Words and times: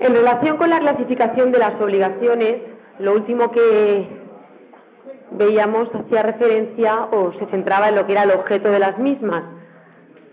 En 0.00 0.14
relación 0.14 0.56
con 0.56 0.70
la 0.70 0.80
clasificación 0.80 1.52
de 1.52 1.58
las 1.58 1.80
obligaciones, 1.80 2.62
lo 2.98 3.12
último 3.12 3.50
que 3.50 4.08
veíamos 5.32 5.88
hacía 5.94 6.22
referencia 6.22 7.04
o 7.12 7.32
se 7.34 7.46
centraba 7.46 7.90
en 7.90 7.96
lo 7.96 8.06
que 8.06 8.12
era 8.12 8.24
el 8.24 8.30
objeto 8.30 8.70
de 8.70 8.78
las 8.78 8.98
mismas. 8.98 9.44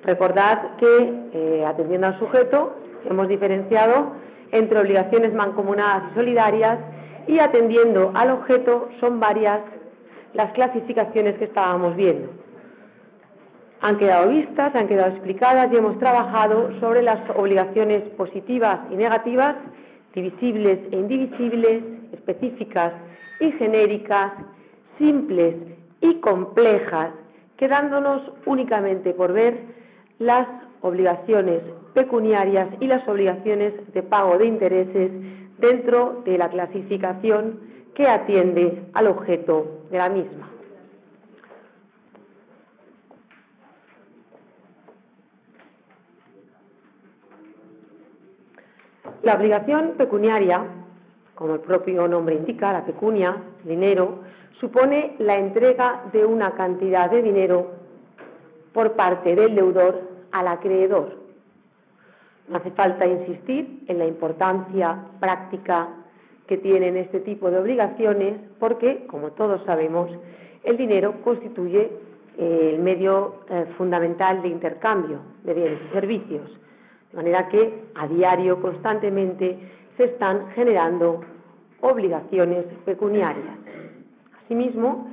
Recordad 0.03 0.77
que, 0.77 1.29
eh, 1.33 1.65
atendiendo 1.65 2.07
al 2.07 2.19
sujeto, 2.19 2.75
hemos 3.09 3.27
diferenciado 3.27 4.13
entre 4.51 4.79
obligaciones 4.79 5.33
mancomunadas 5.33 6.11
y 6.11 6.15
solidarias 6.15 6.79
y 7.27 7.39
atendiendo 7.39 8.11
al 8.15 8.31
objeto 8.31 8.89
son 8.99 9.19
varias 9.19 9.59
las 10.33 10.51
clasificaciones 10.53 11.37
que 11.37 11.45
estábamos 11.45 11.95
viendo. 11.95 12.46
Han 13.81 13.97
quedado 13.97 14.29
vistas, 14.29 14.75
han 14.75 14.87
quedado 14.87 15.11
explicadas 15.11 15.71
y 15.71 15.77
hemos 15.77 15.99
trabajado 15.99 16.71
sobre 16.79 17.03
las 17.03 17.19
obligaciones 17.35 18.03
positivas 18.17 18.79
y 18.91 18.95
negativas, 18.95 19.55
divisibles 20.13 20.79
e 20.91 20.95
indivisibles, 20.95 21.83
específicas 22.11 22.93
y 23.39 23.51
genéricas, 23.53 24.33
simples 24.97 25.55
y 26.01 26.15
complejas, 26.15 27.11
quedándonos 27.57 28.21
únicamente 28.45 29.13
por 29.13 29.33
ver 29.33 29.59
las 30.19 30.47
obligaciones 30.81 31.61
pecuniarias 31.93 32.69
y 32.79 32.87
las 32.87 33.07
obligaciones 33.07 33.73
de 33.93 34.03
pago 34.03 34.37
de 34.37 34.47
intereses 34.47 35.11
dentro 35.57 36.21
de 36.25 36.37
la 36.37 36.49
clasificación 36.49 37.59
que 37.95 38.07
atiende 38.07 38.83
al 38.93 39.07
objeto 39.07 39.85
de 39.91 39.97
la 39.97 40.09
misma. 40.09 40.46
La 49.27 49.35
obligación 49.35 49.95
pecuniaria, 49.97 50.63
como 51.35 51.55
el 51.55 51.59
propio 51.59 52.07
nombre 52.07 52.35
indica, 52.35 52.71
la 52.71 52.85
pecunia, 52.85 53.35
dinero, 53.65 54.19
supone 54.57 55.15
la 55.19 55.37
entrega 55.37 56.03
de 56.13 56.25
una 56.25 56.51
cantidad 56.51 57.11
de 57.11 57.21
dinero 57.21 57.71
por 58.71 58.93
parte 58.93 59.35
del 59.35 59.53
deudor 59.53 59.99
al 60.31 60.47
acreedor. 60.47 61.17
No 62.47 62.55
hace 62.55 62.71
falta 62.71 63.05
insistir 63.05 63.83
en 63.89 63.99
la 63.99 64.05
importancia 64.05 64.97
práctica 65.19 65.89
que 66.47 66.55
tienen 66.59 66.95
este 66.95 67.19
tipo 67.19 67.51
de 67.51 67.57
obligaciones 67.57 68.39
porque, 68.61 69.07
como 69.07 69.31
todos 69.31 69.61
sabemos, 69.65 70.09
el 70.63 70.77
dinero 70.77 71.15
constituye 71.25 71.91
el 72.37 72.79
medio 72.79 73.41
eh, 73.49 73.65
fundamental 73.77 74.41
de 74.41 74.47
intercambio 74.47 75.19
de 75.43 75.53
bienes 75.53 75.79
y 75.89 75.93
servicios. 75.93 76.49
Manera 77.17 77.49
que 77.49 77.73
a 77.95 78.07
diario, 78.07 78.61
constantemente, 78.61 79.57
se 79.97 80.03
están 80.03 80.51
generando 80.51 81.21
obligaciones 81.81 82.65
pecuniarias. 82.85 83.57
Asimismo, 84.45 85.09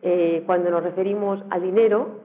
eh, 0.00 0.42
cuando 0.46 0.70
nos 0.70 0.82
referimos 0.82 1.44
al 1.50 1.60
dinero, 1.60 2.22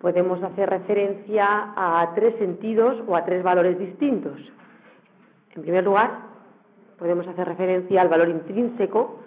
podemos 0.00 0.42
hacer 0.42 0.70
referencia 0.70 1.44
a 1.76 2.10
tres 2.14 2.36
sentidos 2.38 3.02
o 3.06 3.14
a 3.14 3.26
tres 3.26 3.42
valores 3.42 3.78
distintos. 3.78 4.40
En 5.54 5.60
primer 5.60 5.84
lugar, 5.84 6.20
podemos 6.98 7.28
hacer 7.28 7.46
referencia 7.46 8.00
al 8.00 8.08
valor 8.08 8.30
intrínseco 8.30 9.20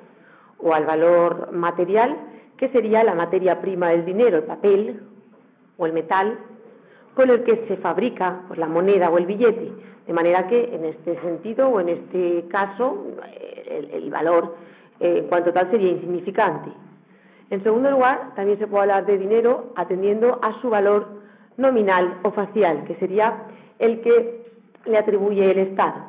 o 0.58 0.74
al 0.74 0.88
valor 0.88 1.52
material, 1.52 2.18
que 2.58 2.70
sería 2.70 3.04
la 3.04 3.14
materia 3.14 3.62
prima 3.62 3.90
del 3.90 4.04
dinero, 4.04 4.38
el 4.38 4.46
papel 4.46 5.04
o 5.78 5.86
el 5.86 5.94
metal, 5.94 6.40
con 7.18 7.32
el 7.32 7.44
que 7.44 7.66
se 7.68 7.78
fabrica 7.78 8.44
pues, 8.48 8.60
la 8.60 8.68
moneda 8.68 9.10
o 9.10 9.18
el 9.18 9.26
billete. 9.26 9.72
De 10.06 10.14
manera 10.14 10.48
que 10.48 10.70
en 10.72 10.86
este 10.86 11.20
sentido 11.20 11.68
o 11.68 11.80
en 11.82 11.90
este 11.90 12.46
caso 12.48 13.08
el, 13.66 14.10
valor 14.12 14.56
eh, 15.00 15.18
en 15.24 15.28
cuanto 15.28 15.52
tal 15.52 15.70
sería 15.72 15.90
insignificante. 15.90 16.70
En 17.50 17.64
segundo 17.64 17.90
lugar, 17.90 18.36
también 18.36 18.60
se 18.60 18.68
puede 18.68 18.84
hablar 18.84 19.08
de 19.08 19.18
dinero 19.18 19.74
atendiendo 19.76 20.40
a 20.44 20.62
su 20.62 20.70
valor 20.70 21.08
nominal 21.58 22.20
o 22.22 22.32
facial, 22.32 22.84
que 22.86 22.96
sería 22.96 23.46
el 23.80 24.02
que 24.02 24.46
le 24.86 24.98
atribuye 24.98 25.50
el 25.50 25.58
Estado, 25.58 26.04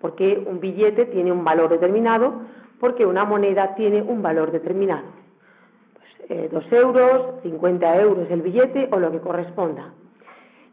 porque 0.00 0.44
un 0.46 0.60
billete 0.60 1.06
tiene 1.06 1.32
un 1.32 1.42
valor 1.42 1.70
determinado, 1.70 2.42
porque 2.78 3.04
una 3.04 3.24
moneda 3.24 3.74
tiene 3.74 4.00
un 4.00 4.22
valor 4.22 4.52
determinado. 4.52 5.06
Pues, 5.94 6.30
eh, 6.30 6.48
dos 6.52 6.64
euros, 6.70 7.42
50 7.42 8.00
euros 8.00 8.30
el 8.30 8.42
billete 8.42 8.88
o 8.92 8.98
lo 9.00 9.10
que 9.10 9.18
corresponda. 9.18 9.92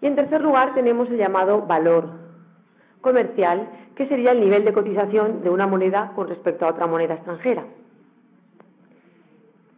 Y 0.01 0.07
en 0.07 0.15
tercer 0.15 0.41
lugar 0.41 0.73
tenemos 0.73 1.09
el 1.09 1.17
llamado 1.17 1.61
valor 1.61 2.09
comercial, 3.01 3.67
que 3.95 4.07
sería 4.07 4.31
el 4.31 4.39
nivel 4.39 4.63
de 4.65 4.73
cotización 4.73 5.41
de 5.43 5.49
una 5.49 5.67
moneda 5.67 6.11
con 6.15 6.27
respecto 6.27 6.65
a 6.65 6.69
otra 6.69 6.87
moneda 6.87 7.15
extranjera. 7.15 7.63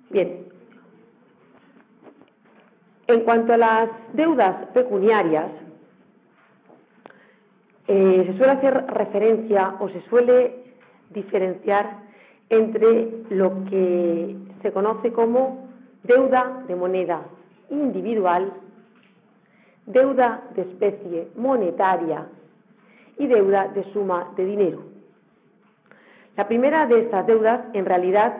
Bien, 0.09 0.45
en 3.07 3.21
cuanto 3.21 3.53
a 3.53 3.57
las 3.57 3.89
deudas 4.13 4.67
pecuniarias, 4.73 5.49
eh, 7.87 8.23
se 8.25 8.37
suele 8.37 8.53
hacer 8.53 8.85
referencia 8.87 9.75
o 9.79 9.89
se 9.89 10.01
suele 10.03 10.63
diferenciar 11.09 11.99
entre 12.49 13.09
lo 13.29 13.65
que 13.65 14.35
se 14.61 14.71
conoce 14.71 15.11
como 15.11 15.67
deuda 16.03 16.63
de 16.67 16.75
moneda 16.75 17.21
individual, 17.69 18.53
deuda 19.85 20.41
de 20.55 20.61
especie 20.61 21.27
monetaria 21.35 22.27
y 23.17 23.27
deuda 23.27 23.67
de 23.69 23.83
suma 23.93 24.31
de 24.35 24.45
dinero. 24.45 24.83
La 26.37 26.47
primera 26.47 26.85
de 26.85 27.01
estas 27.01 27.27
deudas 27.27 27.61
en 27.73 27.85
realidad 27.85 28.33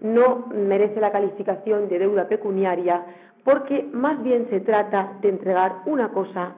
no 0.00 0.46
merece 0.52 1.00
la 1.00 1.12
calificación 1.12 1.88
de 1.88 1.98
deuda 1.98 2.28
pecuniaria 2.28 3.04
porque 3.44 3.88
más 3.92 4.22
bien 4.22 4.48
se 4.50 4.60
trata 4.60 5.12
de 5.20 5.28
entregar 5.28 5.76
una 5.86 6.08
cosa 6.08 6.54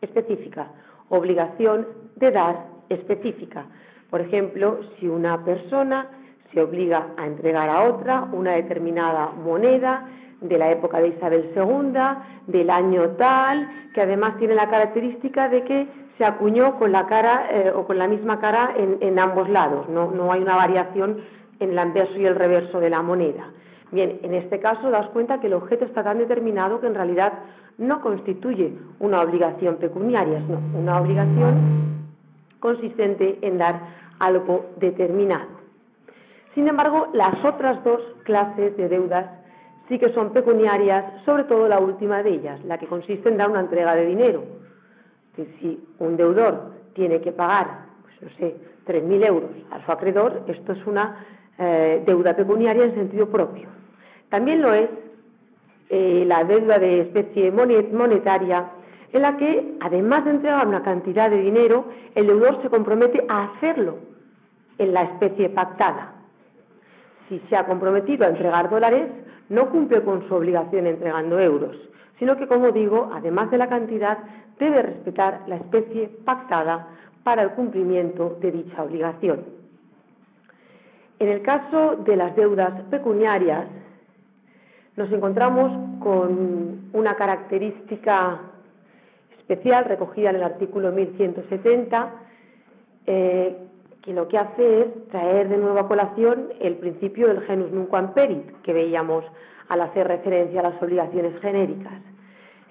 específica, 0.00 0.68
obligación 1.08 1.86
de 2.16 2.30
dar 2.30 2.66
específica. 2.88 3.66
Por 4.10 4.20
ejemplo, 4.20 4.80
si 4.98 5.08
una 5.08 5.44
persona 5.44 6.08
se 6.52 6.60
obliga 6.60 7.08
a 7.16 7.26
entregar 7.26 7.68
a 7.68 7.84
otra 7.84 8.28
una 8.32 8.52
determinada 8.52 9.30
moneda 9.30 10.08
de 10.48 10.58
la 10.58 10.70
época 10.70 11.00
de 11.00 11.08
Isabel 11.08 11.50
II, 11.56 11.98
del 12.46 12.70
año 12.70 13.10
tal, 13.16 13.68
que 13.94 14.02
además 14.02 14.36
tiene 14.38 14.54
la 14.54 14.68
característica 14.68 15.48
de 15.48 15.64
que 15.64 15.88
se 16.18 16.24
acuñó 16.24 16.78
con 16.78 16.92
la 16.92 17.06
cara 17.06 17.48
eh, 17.50 17.72
o 17.74 17.86
con 17.86 17.98
la 17.98 18.06
misma 18.06 18.38
cara 18.38 18.74
en, 18.76 19.18
ambos 19.18 19.48
lados, 19.48 19.88
no, 19.88 20.10
no 20.10 20.32
hay 20.32 20.42
una 20.42 20.56
variación 20.56 21.18
en 21.58 21.70
el 21.70 21.78
anverso 21.78 22.16
y 22.16 22.26
el 22.26 22.36
reverso 22.36 22.78
de 22.78 22.90
la 22.90 23.02
moneda. 23.02 23.50
Bien, 23.90 24.18
en 24.22 24.34
este 24.34 24.60
caso 24.60 24.90
das 24.90 25.08
cuenta 25.08 25.40
que 25.40 25.46
el 25.46 25.54
objeto 25.54 25.84
está 25.84 26.02
tan 26.02 26.18
determinado 26.18 26.80
que 26.80 26.86
en 26.86 26.94
realidad 26.94 27.32
no 27.78 28.00
constituye 28.00 28.72
una 29.00 29.20
obligación 29.20 29.76
pecuniaria, 29.76 30.40
sino 30.46 30.60
una 30.78 31.00
obligación 31.00 32.04
consistente 32.60 33.38
en 33.42 33.58
dar 33.58 33.80
algo 34.18 34.66
determinado. 34.78 35.48
Sin 36.54 36.68
embargo, 36.68 37.08
las 37.12 37.44
otras 37.44 37.82
dos 37.84 38.00
clases 38.22 38.76
de 38.76 38.88
deudas 38.88 39.26
sí 39.88 39.98
que 39.98 40.12
son 40.12 40.32
pecuniarias, 40.32 41.04
sobre 41.24 41.44
todo 41.44 41.68
la 41.68 41.78
última 41.78 42.22
de 42.22 42.30
ellas, 42.30 42.64
la 42.64 42.78
que 42.78 42.86
consiste 42.86 43.28
en 43.28 43.36
dar 43.36 43.50
una 43.50 43.60
entrega 43.60 43.94
de 43.94 44.06
dinero. 44.06 44.44
si 45.36 45.82
un 45.98 46.16
deudor 46.16 46.72
tiene 46.94 47.20
que 47.20 47.32
pagar, 47.32 47.86
pues 48.02 48.14
no 48.22 48.38
sé, 48.38 48.56
3.000 48.86 49.26
euros 49.26 49.50
a 49.70 49.84
su 49.84 49.92
acreedor, 49.92 50.42
esto 50.46 50.72
es 50.72 50.86
una 50.86 51.24
eh, 51.58 52.02
deuda 52.06 52.34
pecuniaria 52.34 52.84
en 52.84 52.94
sentido 52.94 53.28
propio. 53.28 53.68
También 54.28 54.62
lo 54.62 54.72
es 54.72 54.88
eh, 55.90 56.24
la 56.26 56.44
deuda 56.44 56.78
de 56.78 57.02
especie 57.02 57.50
monetaria, 57.50 58.70
en 59.12 59.22
la 59.22 59.36
que, 59.36 59.76
además 59.80 60.24
de 60.24 60.32
entregar 60.32 60.66
una 60.66 60.82
cantidad 60.82 61.30
de 61.30 61.38
dinero, 61.38 61.84
el 62.14 62.26
deudor 62.26 62.60
se 62.62 62.68
compromete 62.68 63.24
a 63.28 63.44
hacerlo 63.44 63.98
en 64.78 64.92
la 64.92 65.02
especie 65.02 65.50
pactada. 65.50 66.14
Si 67.28 67.38
se 67.48 67.56
ha 67.56 67.64
comprometido 67.64 68.26
a 68.26 68.30
entregar 68.30 68.68
dólares, 68.68 69.08
no 69.48 69.70
cumple 69.70 70.02
con 70.02 70.26
su 70.28 70.34
obligación 70.34 70.86
entregando 70.86 71.38
euros, 71.38 71.76
sino 72.18 72.36
que, 72.36 72.46
como 72.46 72.70
digo, 72.72 73.10
además 73.12 73.50
de 73.50 73.58
la 73.58 73.68
cantidad, 73.68 74.18
debe 74.58 74.82
respetar 74.82 75.42
la 75.46 75.56
especie 75.56 76.08
pactada 76.24 76.88
para 77.22 77.42
el 77.42 77.50
cumplimiento 77.50 78.38
de 78.40 78.52
dicha 78.52 78.82
obligación. 78.82 79.44
En 81.18 81.28
el 81.28 81.42
caso 81.42 81.96
de 81.96 82.16
las 82.16 82.36
deudas 82.36 82.82
pecuniarias, 82.90 83.66
nos 84.96 85.10
encontramos 85.10 86.00
con 86.00 86.90
una 86.92 87.16
característica 87.16 88.40
especial 89.38 89.84
recogida 89.86 90.30
en 90.30 90.36
el 90.36 90.42
artículo 90.42 90.92
1170, 90.92 92.12
eh, 93.06 93.56
que 94.04 94.12
lo 94.12 94.28
que 94.28 94.36
hace 94.36 94.82
es 94.82 95.08
traer 95.08 95.48
de 95.48 95.56
nuevo 95.56 95.78
a 95.78 95.88
colación 95.88 96.50
el 96.60 96.76
principio 96.76 97.26
del 97.26 97.40
genus 97.40 97.72
nunquam 97.72 98.12
perit, 98.12 98.60
que 98.60 98.74
veíamos 98.74 99.24
al 99.68 99.80
hacer 99.80 100.06
referencia 100.06 100.60
a 100.60 100.64
las 100.64 100.82
obligaciones 100.82 101.40
genéricas. 101.40 101.94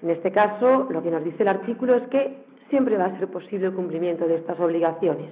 En 0.00 0.10
este 0.10 0.30
caso, 0.30 0.86
lo 0.90 1.02
que 1.02 1.10
nos 1.10 1.24
dice 1.24 1.42
el 1.42 1.48
artículo 1.48 1.96
es 1.96 2.06
que 2.06 2.44
siempre 2.70 2.96
va 2.96 3.06
a 3.06 3.18
ser 3.18 3.26
posible 3.26 3.66
el 3.66 3.72
cumplimiento 3.72 4.28
de 4.28 4.36
estas 4.36 4.60
obligaciones. 4.60 5.28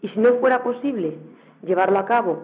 Y 0.00 0.08
si 0.08 0.18
no 0.20 0.36
fuera 0.36 0.62
posible 0.62 1.18
llevarlo 1.62 1.98
a 1.98 2.06
cabo 2.06 2.38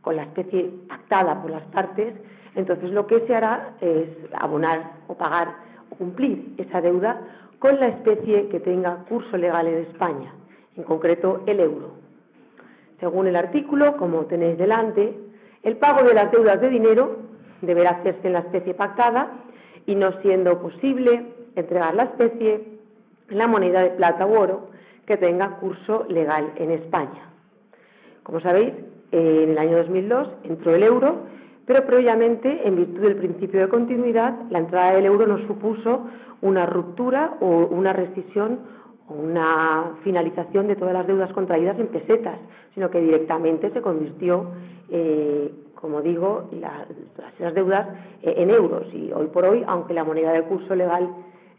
con 0.00 0.16
la 0.16 0.22
especie 0.22 0.70
pactada 0.88 1.42
por 1.42 1.50
las 1.50 1.64
partes, 1.64 2.14
entonces 2.54 2.90
lo 2.90 3.06
que 3.06 3.20
se 3.26 3.34
hará 3.34 3.74
es 3.82 4.08
abonar 4.32 4.92
o 5.08 5.14
pagar 5.14 5.56
o 5.90 5.96
cumplir 5.96 6.54
esa 6.56 6.80
deuda 6.80 7.20
con 7.58 7.78
la 7.80 7.88
especie 7.88 8.48
que 8.48 8.60
tenga 8.60 9.04
curso 9.08 9.36
legal 9.36 9.66
en 9.66 9.82
España, 9.82 10.32
en 10.76 10.82
concreto 10.82 11.42
el 11.46 11.60
euro. 11.60 11.92
Según 13.00 13.26
el 13.26 13.36
artículo, 13.36 13.96
como 13.96 14.26
tenéis 14.26 14.58
delante, 14.58 15.14
el 15.62 15.76
pago 15.76 16.06
de 16.06 16.14
las 16.14 16.30
deudas 16.30 16.60
de 16.60 16.68
dinero 16.68 17.16
deberá 17.62 17.90
hacerse 17.90 18.26
en 18.26 18.34
la 18.34 18.40
especie 18.40 18.74
pactada 18.74 19.28
y 19.86 19.94
no 19.94 20.12
siendo 20.20 20.60
posible 20.60 21.24
entregar 21.56 21.94
la 21.94 22.04
especie 22.04 22.64
en 23.28 23.38
la 23.38 23.46
moneda 23.46 23.82
de 23.82 23.90
plata 23.90 24.26
u 24.26 24.34
oro 24.34 24.68
que 25.06 25.16
tenga 25.16 25.56
curso 25.56 26.06
legal 26.08 26.52
en 26.56 26.70
España. 26.70 27.30
Como 28.22 28.40
sabéis, 28.40 28.72
en 29.12 29.50
el 29.50 29.58
año 29.58 29.76
2002 29.78 30.28
entró 30.44 30.74
el 30.74 30.82
euro, 30.82 31.16
pero 31.66 31.84
previamente, 31.86 32.66
en 32.66 32.76
virtud 32.76 33.00
del 33.00 33.16
principio 33.16 33.60
de 33.60 33.68
continuidad, 33.68 34.34
la 34.50 34.58
entrada 34.58 34.92
del 34.92 35.06
euro 35.06 35.26
no 35.26 35.38
supuso 35.46 36.06
una 36.42 36.66
ruptura 36.66 37.34
o 37.40 37.66
una 37.66 37.92
rescisión 37.92 38.58
una 39.08 39.96
finalización 40.02 40.66
de 40.66 40.76
todas 40.76 40.94
las 40.94 41.06
deudas 41.06 41.32
contraídas 41.32 41.78
en 41.78 41.88
pesetas, 41.88 42.38
sino 42.74 42.90
que 42.90 43.00
directamente 43.00 43.70
se 43.70 43.82
convirtió, 43.82 44.46
eh, 44.90 45.52
como 45.74 46.00
digo, 46.00 46.48
las, 46.52 47.54
deudas 47.54 47.88
eh, 48.22 48.34
en 48.38 48.50
euros. 48.50 48.86
Y 48.94 49.12
hoy 49.12 49.26
por 49.26 49.44
hoy, 49.44 49.62
aunque 49.66 49.94
la 49.94 50.04
moneda 50.04 50.32
de 50.32 50.42
curso 50.42 50.74
legal 50.74 51.08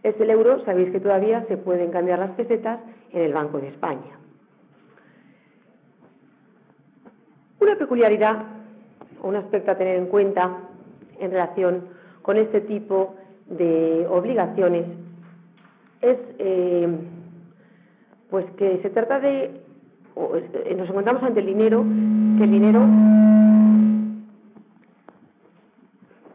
es 0.03 0.19
el 0.19 0.29
euro, 0.29 0.63
sabéis 0.65 0.91
que 0.91 0.99
todavía 0.99 1.45
se 1.47 1.57
pueden 1.57 1.91
cambiar 1.91 2.19
las 2.19 2.31
pesetas 2.31 2.79
en 3.11 3.21
el 3.21 3.33
Banco 3.33 3.59
de 3.59 3.69
España. 3.69 4.19
Una 7.59 7.75
peculiaridad 7.75 8.43
o 9.21 9.27
un 9.27 9.35
aspecto 9.35 9.71
a 9.71 9.77
tener 9.77 9.97
en 9.97 10.07
cuenta 10.07 10.57
en 11.19 11.31
relación 11.31 11.85
con 12.21 12.37
este 12.37 12.61
tipo 12.61 13.15
de 13.47 14.05
obligaciones 14.09 14.85
es 16.01 16.17
eh, 16.39 16.87
pues 18.35 18.51
que 18.57 18.81
se 18.81 18.89
trata 18.89 19.21
de 19.21 19.61
nos 20.75 20.89
encontramos 20.89 21.23
ante 21.23 21.39
el 21.39 21.45
dinero 21.45 21.85
que 22.37 22.43
el 22.43 22.51
dinero 22.51 22.81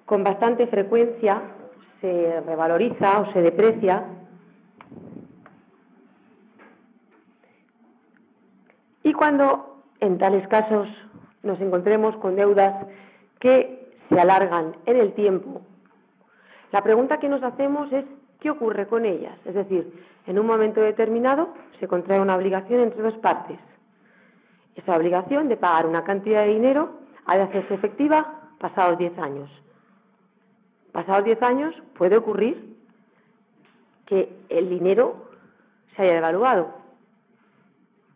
con 0.06 0.24
bastante 0.24 0.66
frecuencia 0.68 1.42
se 2.00 2.40
revaloriza 2.46 3.20
o 3.20 3.30
se 3.34 3.42
deprecia. 3.42 4.02
Y 9.02 9.12
cuando 9.12 9.82
en 10.00 10.16
tales 10.16 10.48
casos 10.48 10.88
nos 11.42 11.60
encontremos 11.60 12.16
con 12.16 12.34
deudas 12.34 12.86
que 13.40 13.92
se 14.08 14.18
alargan 14.18 14.74
en 14.86 14.96
el 14.96 15.12
tiempo, 15.12 15.60
la 16.72 16.82
pregunta 16.82 17.18
que 17.18 17.28
nos 17.28 17.42
hacemos 17.42 17.92
es 17.92 18.06
¿qué 18.40 18.50
ocurre 18.50 18.86
con 18.86 19.04
ellas? 19.04 19.38
Es 19.44 19.54
decir, 19.54 19.92
en 20.26 20.38
un 20.38 20.46
momento 20.46 20.80
determinado 20.80 21.54
se 21.78 21.88
contrae 21.88 22.20
una 22.20 22.36
obligación 22.36 22.80
entre 22.80 23.02
dos 23.02 23.16
partes. 23.18 23.58
Esa 24.74 24.96
obligación 24.96 25.48
de 25.48 25.56
pagar 25.56 25.86
una 25.86 26.04
cantidad 26.04 26.42
de 26.42 26.54
dinero 26.54 27.00
ha 27.26 27.36
de 27.36 27.42
hacerse 27.42 27.74
efectiva 27.74 28.40
pasados 28.58 28.98
10 28.98 29.18
años. 29.18 29.50
Pasados 30.92 31.24
10 31.24 31.42
años 31.42 31.74
puede 31.96 32.16
ocurrir 32.16 32.76
que 34.06 34.36
el 34.48 34.68
dinero 34.68 35.30
se 35.94 36.02
haya 36.02 36.14
devaluado. 36.14 36.74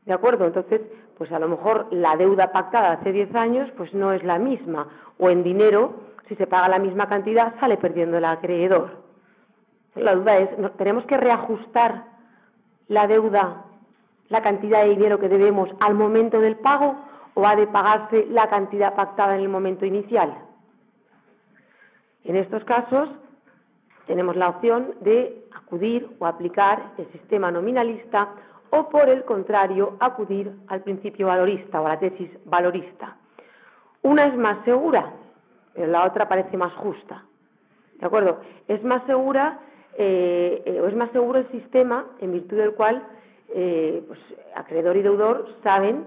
¿De 0.07 0.13
acuerdo? 0.13 0.47
Entonces, 0.47 0.81
pues 1.17 1.31
a 1.33 1.39
lo 1.39 1.49
mejor 1.49 1.87
la 1.91 2.17
deuda 2.17 2.53
pactada 2.53 2.93
hace 2.93 3.13
10 3.13 3.35
años 3.35 3.71
pues 3.77 3.95
no 3.95 4.13
es 4.13 4.23
la 4.25 4.39
misma 4.39 4.89
o 5.19 5.31
en 5.31 5.43
dinero 5.43 5.95
si 6.29 6.35
se 6.37 6.47
paga 6.47 6.69
la 6.69 6.79
misma 6.79 7.09
cantidad 7.09 7.55
sale 7.61 7.77
perdiendo 7.77 8.19
el 8.19 8.25
acreedor. 8.25 9.04
La 9.95 10.15
duda 10.15 10.39
es, 10.39 10.51
¿tenemos 10.77 11.05
que 11.07 11.17
reajustar 11.17 12.05
la 12.89 13.07
deuda, 13.07 13.65
la 14.29 14.43
cantidad 14.43 14.83
de 14.83 14.91
dinero 14.91 15.19
que 15.19 15.29
debemos 15.29 15.69
al 15.81 15.95
momento 15.95 16.41
del 16.41 16.57
pago 16.57 16.97
o 17.35 17.47
ha 17.47 17.55
de 17.57 17.67
pagarse 17.67 18.27
la 18.31 18.49
cantidad 18.49 18.95
pactada 18.95 19.37
en 19.37 19.43
el 19.43 19.49
momento 19.49 19.87
inicial? 19.87 20.35
En 22.25 22.37
estos 22.37 22.65
casos 22.65 23.09
tenemos 24.07 24.37
la 24.37 24.49
opción 24.49 24.95
de 25.01 25.45
acudir 25.55 26.09
o 26.19 26.27
aplicar 26.27 26.93
el 26.99 27.11
sistema 27.13 27.51
nominalista 27.51 28.31
o 28.71 28.89
por 28.89 29.09
el 29.09 29.25
contrario 29.25 29.97
acudir 30.01 30.53
al 30.69 30.81
principio 30.83 31.29
valorista 31.29 31.81
o 31.81 31.87
a 31.87 31.91
la 31.91 31.99
tesis 31.99 32.31
valorista. 32.45 33.17
Una 34.03 34.27
es 34.27 34.37
más 34.37 34.65
segura, 34.65 35.13
pero 35.73 35.87
la 35.87 36.05
otra 36.05 36.29
parece 36.29 36.57
más 36.57 36.73
justa. 36.75 37.25
¿De 37.99 38.07
acuerdo? 38.07 38.41
Es 38.67 38.83
más 38.83 39.03
segura 39.07 39.61
eh, 39.97 40.63
eh, 40.65 40.81
o 40.81 40.87
es 40.87 40.97
más 40.97 41.11
seguro 41.13 41.39
el 41.39 41.51
sistema 41.51 42.07
en 42.21 42.33
virtud 42.33 42.57
del 42.57 42.73
cual 42.75 43.03
eh, 43.49 44.03
pues, 44.07 44.19
acreedor 44.55 44.97
y 44.97 45.03
deudor 45.03 45.47
saben 45.63 46.05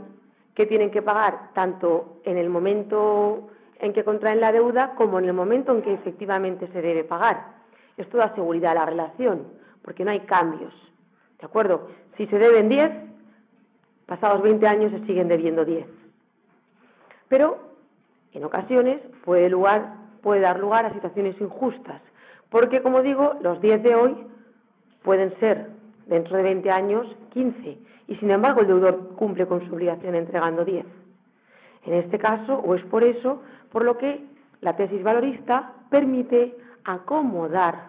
que 0.55 0.65
tienen 0.65 0.91
que 0.91 1.01
pagar 1.01 1.53
tanto 1.53 2.19
en 2.23 2.37
el 2.37 2.49
momento 2.49 3.49
en 3.79 3.93
que 3.93 4.03
contraen 4.03 4.41
la 4.41 4.51
deuda 4.51 4.95
como 4.95 5.19
en 5.19 5.25
el 5.25 5.33
momento 5.33 5.71
en 5.71 5.81
que 5.81 5.93
efectivamente 5.93 6.67
se 6.73 6.81
debe 6.81 7.03
pagar. 7.03 7.57
Esto 7.95 8.17
da 8.17 8.33
seguridad 8.35 8.71
a 8.71 8.75
la 8.75 8.85
relación, 8.85 9.47
porque 9.83 10.03
no 10.03 10.11
hay 10.11 10.21
cambios. 10.21 10.73
¿De 11.39 11.45
acuerdo? 11.45 11.87
Si 12.17 12.25
se 12.27 12.39
deben 12.39 12.69
10, 12.69 12.91
pasados 14.07 14.41
20 14.41 14.67
años 14.67 14.91
se 14.91 15.05
siguen 15.05 15.27
debiendo 15.27 15.63
10. 15.63 15.85
Pero 17.27 17.59
en 18.33 18.43
ocasiones 18.43 18.99
puede, 19.23 19.49
lugar, 19.49 19.93
puede 20.21 20.41
dar 20.41 20.59
lugar 20.59 20.85
a 20.85 20.93
situaciones 20.93 21.39
injustas, 21.39 22.01
porque 22.49 22.81
como 22.81 23.01
digo, 23.01 23.35
los 23.41 23.61
10 23.61 23.83
de 23.83 23.95
hoy 23.95 24.15
pueden 25.03 25.37
ser 25.39 25.69
dentro 26.05 26.37
de 26.37 26.43
20 26.43 26.69
años 26.71 27.07
15 27.33 27.77
y 28.07 28.15
sin 28.15 28.31
embargo 28.31 28.61
el 28.61 28.67
deudor 28.67 29.15
cumple 29.15 29.45
con 29.45 29.67
su 29.67 29.73
obligación 29.73 30.15
entregando 30.15 30.63
10. 30.63 30.85
En 31.85 31.93
este 31.93 32.19
caso, 32.19 32.55
o 32.55 32.75
es 32.75 32.83
por 32.85 33.03
eso, 33.03 33.41
por 33.71 33.83
lo 33.83 33.97
que 33.97 34.25
la 34.61 34.75
tesis 34.75 35.03
valorista 35.03 35.73
permite 35.89 36.55
acomodar 36.83 37.87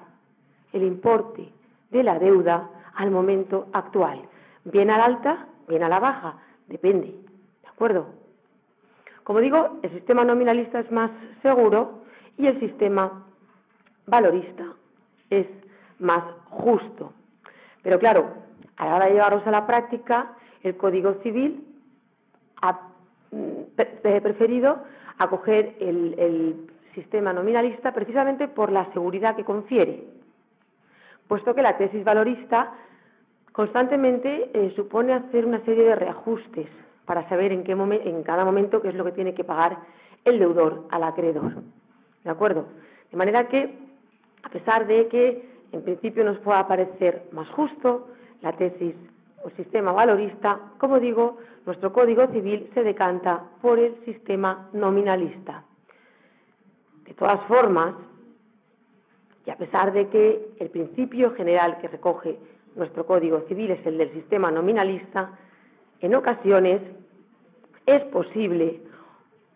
el 0.73 0.83
importe 0.83 1.49
de 1.91 2.03
la 2.03 2.19
deuda 2.19 2.69
al 2.95 3.11
momento 3.11 3.69
actual, 3.73 4.21
bien 4.65 4.91
a 4.91 4.99
la 4.99 5.05
alta, 5.05 5.47
bien 5.69 5.83
a 5.83 5.89
la 5.89 6.01
baja, 6.01 6.37
depende, 6.67 7.15
¿de 7.63 7.69
acuerdo? 7.69 8.07
Como 9.25 9.41
digo, 9.41 9.79
el 9.83 9.91
sistema 9.91 10.25
nominalista 10.25 10.81
es 10.81 10.91
más 10.91 11.11
seguro 11.43 12.03
y 12.37 12.47
el 12.47 12.59
sistema 12.61 13.25
valorista 14.09 14.65
es 15.31 15.47
más 15.99 16.25
justo. 16.51 17.13
Pero 17.83 17.99
claro, 17.99 18.27
a 18.77 18.87
la 18.87 18.97
hora 18.97 19.07
de 19.07 19.13
llevarlos 19.13 19.47
a 19.47 19.51
la 19.51 19.67
práctica, 19.67 20.35
el 20.63 20.77
Código 20.77 21.15
Civil 21.23 21.65
ha 22.61 22.81
mm, 23.31 23.77
preferido 24.03 24.83
acoger 25.19 25.77
el, 25.81 26.67
sistema 26.95 27.33
nominalista 27.33 27.93
precisamente 27.93 28.49
por 28.49 28.73
la 28.73 28.93
seguridad 28.93 29.37
que 29.37 29.45
confiere, 29.45 30.03
puesto 31.29 31.55
que 31.55 31.63
la 31.63 31.77
tesis 31.77 32.03
valorista 32.03 32.73
constantemente 33.53 34.51
eh, 34.53 34.73
supone 34.75 35.13
hacer 35.13 35.47
una 35.47 35.61
serie 35.65 35.85
de 35.85 35.95
reajustes 35.95 36.67
para 37.05 37.29
saber 37.29 37.53
en, 37.53 37.63
qué 37.63 37.73
en 37.73 38.23
cada 38.25 38.45
momento 38.45 38.83
qué 38.83 38.89
es 38.89 38.97
lo 38.97 39.05
que 39.05 39.13
tiene 39.13 39.33
que 39.33 39.45
pagar 39.45 39.79
el 40.25 40.41
deudor 40.41 40.87
al 40.91 41.05
acreedor. 41.05 41.63
¿De 42.25 42.31
acuerdo? 42.31 42.67
De 43.13 43.17
manera 43.17 43.47
que 43.47 43.79
a 44.49 44.51
pesar 44.51 44.87
de 44.87 45.09
que 45.09 45.47
en 45.73 45.83
principio 45.83 46.25
nos 46.25 46.39
pueda 46.39 46.67
parecer 46.67 47.25
más 47.33 47.47
justo 47.51 48.09
la 48.41 48.53
tesis 48.55 48.95
o 49.45 49.51
sistema 49.51 49.93
valorista, 49.93 50.59
como 50.79 50.99
digo, 50.99 51.37
nuestro 51.67 51.93
Código 51.93 52.27
Civil 52.29 52.71
se 52.73 52.83
decanta 52.83 53.45
por 53.61 53.79
el 53.79 53.95
sistema 54.07 54.71
nominalista. 54.73 55.65
De 57.05 57.13
todas 57.13 57.43
formas, 57.43 57.95
y 59.45 59.51
a 59.51 59.57
pesar 59.57 59.93
de 59.93 60.09
que 60.09 60.55
el 60.61 60.71
principio 60.71 61.35
general 61.35 61.77
que 61.83 61.89
recoge 61.89 62.39
nuestro 62.75 63.05
Código 63.05 63.43
Civil 63.49 63.73
es 63.73 63.85
el 63.87 63.99
del 63.99 64.13
sistema 64.15 64.51
nominalista, 64.51 65.31
en 66.01 66.15
ocasiones 66.15 66.81
es 67.85 68.03
posible 68.05 68.81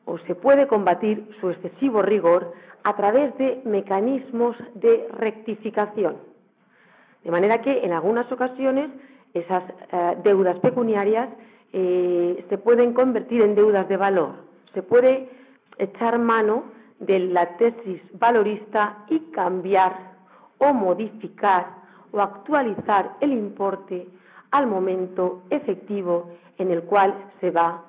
o 0.05 0.19
se 0.19 0.35
puede 0.35 0.67
combatir 0.67 1.29
su 1.41 1.51
excesivo 1.51 2.03
rigor 2.03 2.53
a 2.85 2.97
través 2.97 3.37
de 3.39 3.61
mecanismos 3.65 4.57
de 4.75 5.07
rectificación. 5.13 6.17
De 7.25 7.31
manera 7.31 7.63
que 7.63 7.85
en 7.85 7.93
algunas 7.93 8.31
ocasiones 8.33 8.91
esas 9.35 9.63
eh, 9.93 10.17
deudas 10.25 10.59
pecuniarias 10.59 11.29
eh, 11.73 12.45
se 12.49 12.59
pueden 12.59 12.93
convertir 12.93 13.43
en 13.43 13.55
deudas 13.55 13.89
de 13.89 13.97
valor. 13.97 14.31
Se 14.75 14.83
puede 14.83 15.29
echar 15.79 16.19
mano 16.19 16.65
de 16.99 17.19
la 17.19 17.57
tesis 17.57 18.01
valorista 18.19 19.05
y 19.09 19.21
cambiar 19.33 20.13
o 20.59 20.73
modificar 20.73 21.67
o 22.13 22.21
actualizar 22.21 23.17
el 23.21 23.33
importe 23.33 24.07
al 24.51 24.67
momento 24.67 25.43
efectivo 25.51 26.31
en 26.59 26.71
el 26.71 26.83
cual 26.83 27.15
se 27.41 27.51
va 27.51 27.83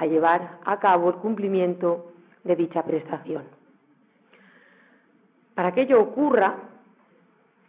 a 0.00 0.06
llevar 0.06 0.58
a 0.64 0.80
cabo 0.80 1.10
el 1.10 1.16
cumplimiento 1.16 2.12
de 2.42 2.56
dicha 2.56 2.82
prestación. 2.82 3.44
Para 5.54 5.72
que 5.72 5.82
ello 5.82 6.00
ocurra, 6.00 6.56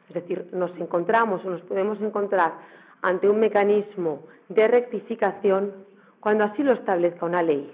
es 0.07 0.15
decir, 0.15 0.47
nos 0.53 0.71
encontramos 0.79 1.43
o 1.43 1.49
nos 1.49 1.61
podemos 1.63 1.99
encontrar 1.99 2.53
ante 3.01 3.27
un 3.27 3.37
mecanismo 3.37 4.23
de 4.47 4.65
rectificación 4.65 5.73
cuando 6.21 6.45
así 6.45 6.63
lo 6.63 6.71
establezca 6.71 7.25
una 7.25 7.43
ley. 7.43 7.69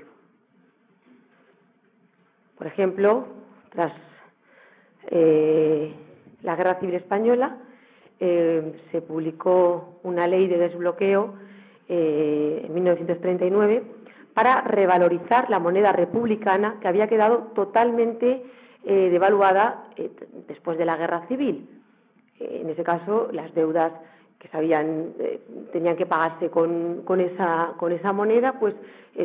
Por 2.58 2.66
ejemplo, 2.66 3.28
tras 3.70 3.94
eh, 5.12 5.94
la 6.42 6.56
Guerra 6.56 6.80
Civil 6.80 6.96
Española 6.96 7.58
eh, 8.20 8.82
se 8.92 9.04
publicó 9.04 10.00
una 10.02 10.26
ley 10.26 10.48
de 10.48 10.58
desbloqueo 10.58 11.36
eh, 11.88 12.64
en 12.66 12.74
1939 12.74 13.97
para 14.38 14.62
revalorizar 14.62 15.50
la 15.50 15.58
moneda 15.58 15.92
republicana 15.92 16.76
que 16.80 16.88
había 16.88 17.08
quedado 17.08 17.50
totalmente 17.56 18.44
devaluada 18.86 19.86
después 20.48 20.78
de 20.78 20.86
la 20.86 20.96
Guerra 20.96 21.26
Civil. 21.28 21.68
en 22.40 22.70
ese 22.70 22.84
caso, 22.84 23.30
las 23.32 23.52
deudas 23.56 23.92
que 24.38 24.48
sabían 24.50 25.14
tenían 25.74 25.98
que 25.98 26.06
pagarse 26.06 26.52
con, 26.52 27.20
esa, 27.20 27.74
con 27.78 27.92
esa 27.92 28.14
moneda, 28.14 28.60
pues 28.60 28.76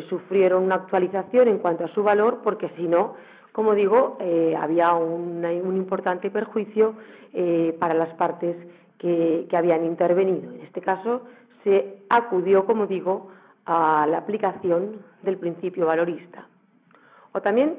sufrieron 0.09 0.65
una 0.65 0.77
actualización 0.77 1.47
en 1.49 1.59
cuanto 1.59 1.85
a 1.85 1.89
su 1.89 2.03
valor, 2.03 2.41
porque 2.43 2.71
si 2.77 2.89
no, 2.89 3.15
como 3.53 3.75
digo, 3.75 4.17
eh, 4.19 4.57
había 4.59 4.95
un 4.95 5.77
importante 5.77 6.31
perjuicio 6.31 6.95
eh, 7.35 7.75
para 7.79 7.95
las 7.95 8.11
partes 8.15 8.57
que, 8.99 9.49
habían 9.53 9.87
intervenido. 9.87 10.53
En 10.53 10.61
este 10.61 10.83
caso, 10.83 11.23
se 11.65 11.97
acudió, 12.11 12.67
como 12.67 12.87
digo, 12.87 13.29
a 13.67 14.07
la 14.09 14.19
aplicación 14.19 15.03
del 15.23 15.39
principio 15.39 15.87
valorista. 15.87 16.47
O 17.33 17.41
también 17.41 17.79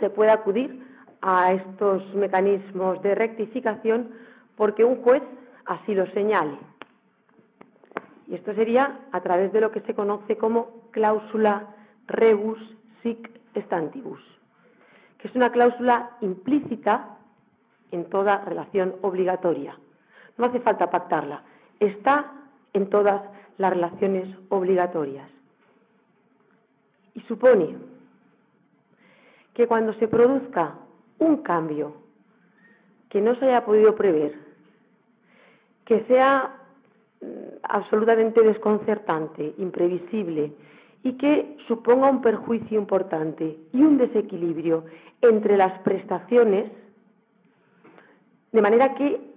se 0.00 0.10
puede 0.10 0.30
acudir 0.30 0.86
a 1.20 1.52
estos 1.52 2.02
mecanismos 2.14 3.00
de 3.02 3.14
rectificación 3.14 4.10
porque 4.56 4.84
un 4.84 5.02
juez 5.02 5.22
así 5.66 5.94
lo 5.94 6.06
señale. 6.08 6.58
Y 8.28 8.34
esto 8.34 8.54
sería 8.54 9.00
a 9.12 9.20
través 9.20 9.52
de 9.52 9.60
lo 9.60 9.70
que 9.70 9.80
se 9.80 9.94
conoce 9.94 10.36
como 10.36 10.88
cláusula 10.90 11.74
rebus 12.06 12.58
sic 13.02 13.30
stantibus 13.56 14.20
que 15.22 15.28
es 15.28 15.36
una 15.36 15.52
cláusula 15.52 16.10
implícita 16.20 17.16
en 17.92 18.06
toda 18.06 18.38
relación 18.38 18.96
obligatoria. 19.02 19.78
No 20.36 20.46
hace 20.46 20.58
falta 20.58 20.90
pactarla, 20.90 21.44
está 21.78 22.32
en 22.72 22.90
todas 22.90 23.22
las 23.58 23.72
relaciones 23.72 24.28
obligatorias. 24.48 25.28
Y 27.14 27.20
supone 27.22 27.76
que 29.54 29.66
cuando 29.66 29.92
se 29.94 30.08
produzca 30.08 30.74
un 31.18 31.38
cambio 31.38 31.94
que 33.10 33.20
no 33.20 33.34
se 33.36 33.46
haya 33.46 33.64
podido 33.64 33.94
prever, 33.94 34.34
que 35.84 36.04
sea 36.04 36.56
mm, 37.20 37.26
absolutamente 37.62 38.42
desconcertante, 38.42 39.54
imprevisible 39.58 40.52
y 41.02 41.12
que 41.14 41.56
suponga 41.68 42.10
un 42.10 42.22
perjuicio 42.22 42.78
importante 42.78 43.58
y 43.72 43.82
un 43.82 43.98
desequilibrio 43.98 44.84
entre 45.20 45.56
las 45.56 45.78
prestaciones, 45.80 46.70
de 48.52 48.62
manera 48.62 48.94
que 48.94 49.31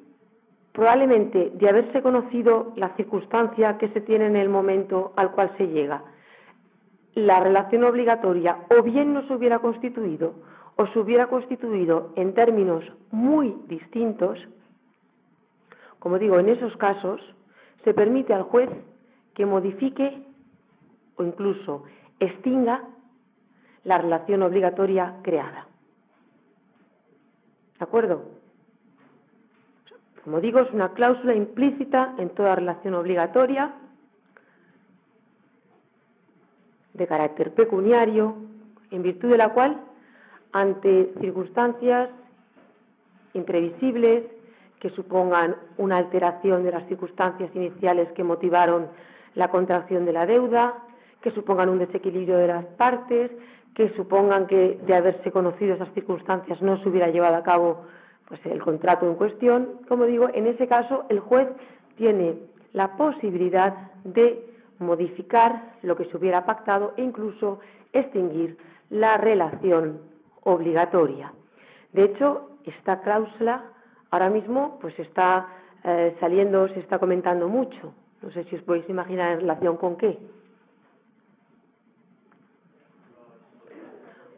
probablemente 0.75 1.51
de 1.55 1.70
haberse 1.70 2.01
conocido 2.01 2.74
la 2.75 2.89
circunstancia 2.98 3.77
que 3.77 3.88
se 3.89 4.01
tiene 4.01 4.27
en 4.27 4.36
el 4.36 4.50
momento 4.50 5.13
al 5.15 5.32
cual 5.32 5.55
se 5.58 5.67
llega, 5.67 6.03
la 7.13 7.39
relación 7.39 7.86
obligatoria 7.86 8.58
o 8.70 8.84
bien 8.84 9.13
no 9.13 9.25
se 9.25 9.34
hubiera 9.34 9.60
constituido 9.60 10.34
o 10.75 10.86
se 10.88 11.00
hubiera 11.00 11.27
constituido 11.27 12.12
en 12.17 12.34
términos 12.34 12.84
muy 13.10 13.55
distintos, 13.67 14.38
como 16.00 16.20
digo, 16.20 16.39
en 16.39 16.50
esos 16.50 16.75
casos 16.75 17.22
se 17.86 17.94
permite 17.94 18.34
al 18.34 18.44
juez 18.44 18.70
que 19.34 19.46
modifique 19.46 20.25
o 21.15 21.24
incluso 21.24 21.84
extinga 22.20 22.84
la 23.86 23.98
relación 23.98 24.44
obligatoria 24.44 25.15
creada. 25.24 25.67
¿De 27.79 27.86
acuerdo? 27.86 28.35
Como 30.25 30.41
digo, 30.41 30.60
es 30.60 30.72
una 30.72 30.89
cláusula 30.89 31.36
implícita 31.36 32.15
en 32.17 32.29
toda 32.32 32.55
relación 32.55 32.96
obligatoria 32.96 33.72
de 36.94 37.05
carácter 37.05 37.53
pecuniario, 37.53 38.36
en 38.89 39.03
virtud 39.03 39.29
de 39.29 39.38
la 39.38 39.50
cual, 39.50 39.79
ante 40.51 41.13
circunstancias 41.22 42.10
imprevisibles 43.36 44.24
que 44.79 44.89
supongan 44.89 45.58
una 45.77 45.98
alteración 45.98 46.63
de 46.63 46.72
las 46.72 46.88
circunstancias 46.88 47.51
iniciales 47.53 48.12
que 48.13 48.24
motivaron 48.24 48.88
la 49.36 49.50
contracción 49.50 50.05
de 50.05 50.13
la 50.13 50.25
deuda, 50.25 50.74
que 51.22 51.29
supongan 51.32 51.70
un 51.70 51.77
desequilibrio 51.77 52.38
de 52.38 52.48
las 52.48 52.65
partes, 52.65 53.29
que 53.75 53.89
supongan 53.96 54.48
que 54.48 54.79
de 54.88 54.96
haberse 54.96 55.32
conocido 55.32 55.75
esas 55.75 55.94
circunstancias 55.94 56.60
no 56.63 56.82
se 56.82 56.89
hubiera 56.89 57.10
llevado 57.10 57.36
a 57.36 57.44
cabo 57.44 57.86
pues, 58.27 58.46
el 58.46 58.62
contrato 58.62 59.08
en 59.08 59.15
cuestión. 59.15 59.79
Como 59.88 60.05
digo, 60.05 60.29
en 60.34 60.48
ese 60.48 60.67
caso 60.67 61.05
el 61.10 61.20
juez 61.20 61.48
tiene 61.98 62.36
la 62.74 62.98
posibilidad 62.98 63.91
de 64.03 64.46
modificar 64.79 65.74
lo 65.82 65.96
que 65.96 66.05
se 66.05 66.17
hubiera 66.17 66.46
pactado 66.46 66.94
e 66.98 67.03
incluso 67.03 67.60
extinguir 67.94 68.58
la 68.89 69.17
relación 69.17 70.00
obligatoria. 70.44 71.34
De 71.94 72.03
hecho, 72.03 72.50
esta 72.65 73.01
cláusula 73.01 73.63
ahora 74.12 74.29
mismo 74.29 74.77
pues 74.82 74.98
está 75.00 75.48
eh, 75.84 76.15
saliendo, 76.20 76.67
se 76.70 76.79
está 76.79 77.00
comentando 77.00 77.48
mucho. 77.48 77.94
No 78.22 78.32
sé 78.32 78.44
si 78.46 78.55
os 78.55 78.62
podéis 78.63 78.89
imaginar 78.89 79.34
en 79.34 79.39
relación 79.41 79.77
con 79.77 79.98
qué. 79.98 80.17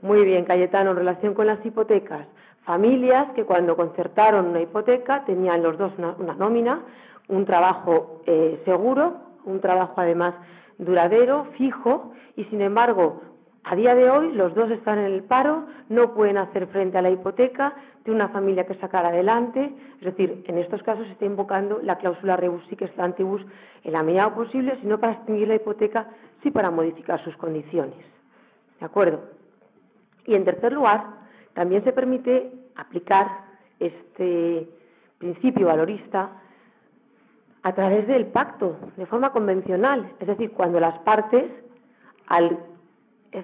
Muy 0.01 0.23
bien, 0.23 0.45
Cayetano, 0.45 0.91
en 0.91 0.97
relación 0.97 1.33
con 1.33 1.47
las 1.47 1.65
hipotecas. 1.65 2.27
Familias 2.67 3.29
que 3.33 3.45
cuando 3.45 3.77
concertaron 3.77 4.47
una 4.47 4.59
hipoteca 4.59 5.23
tenían 5.23 5.63
los 5.63 5.77
dos 5.77 5.93
una, 5.97 6.33
nómina, 6.33 6.81
un 7.29 7.45
trabajo 7.45 8.21
eh, 8.25 8.61
seguro, 8.65 9.15
un 9.45 9.61
trabajo 9.61 9.93
además 9.95 10.35
duradero, 10.77 11.45
fijo, 11.57 12.11
y 12.35 12.43
sin 12.45 12.59
embargo, 12.59 13.21
a 13.63 13.73
día 13.73 13.95
de 13.95 14.09
hoy 14.09 14.33
los 14.33 14.53
dos 14.53 14.69
están 14.69 14.99
en 14.99 15.05
el 15.05 15.23
paro, 15.23 15.65
no 15.87 16.13
pueden 16.13 16.37
hacer 16.37 16.67
frente 16.67 16.97
a 16.97 17.01
la 17.01 17.09
hipoteca 17.09 17.73
de 18.03 18.11
una 18.11 18.27
familia 18.27 18.65
que 18.65 18.75
sacar 18.75 19.05
adelante. 19.05 19.73
Es 20.01 20.05
decir, 20.05 20.43
en 20.45 20.57
estos 20.57 20.83
casos 20.83 21.05
se 21.05 21.13
está 21.13 21.23
invocando 21.23 21.79
la 21.81 21.97
cláusula 21.97 22.35
rebus 22.35 22.65
sic 22.67 22.85
stantibus 22.91 23.45
en 23.85 23.93
la 23.93 24.03
medida 24.03 24.35
posible, 24.35 24.77
si 24.81 24.87
no 24.87 24.99
para 24.99 25.13
extinguir 25.13 25.47
la 25.47 25.55
hipoteca, 25.55 26.09
sí 26.43 26.51
para 26.51 26.69
modificar 26.69 27.23
sus 27.23 27.37
condiciones. 27.37 27.95
¿De 28.81 28.85
acuerdo? 28.85 29.21
Y 30.25 30.35
en 30.35 30.43
tercer 30.43 30.73
lugar, 30.73 31.15
también 31.57 31.83
se 31.83 31.91
permite 31.91 32.51
aplicar 32.77 33.27
este 33.79 34.69
principio 35.17 35.67
valorista 35.67 36.29
a 37.63 37.73
través 37.73 38.07
del 38.07 38.27
pacto, 38.27 38.77
de 38.95 39.05
forma 39.05 39.31
convencional, 39.31 40.09
es 40.19 40.27
decir, 40.27 40.51
cuando 40.51 40.79
las 40.79 40.97
partes, 40.99 41.51
al 42.27 42.57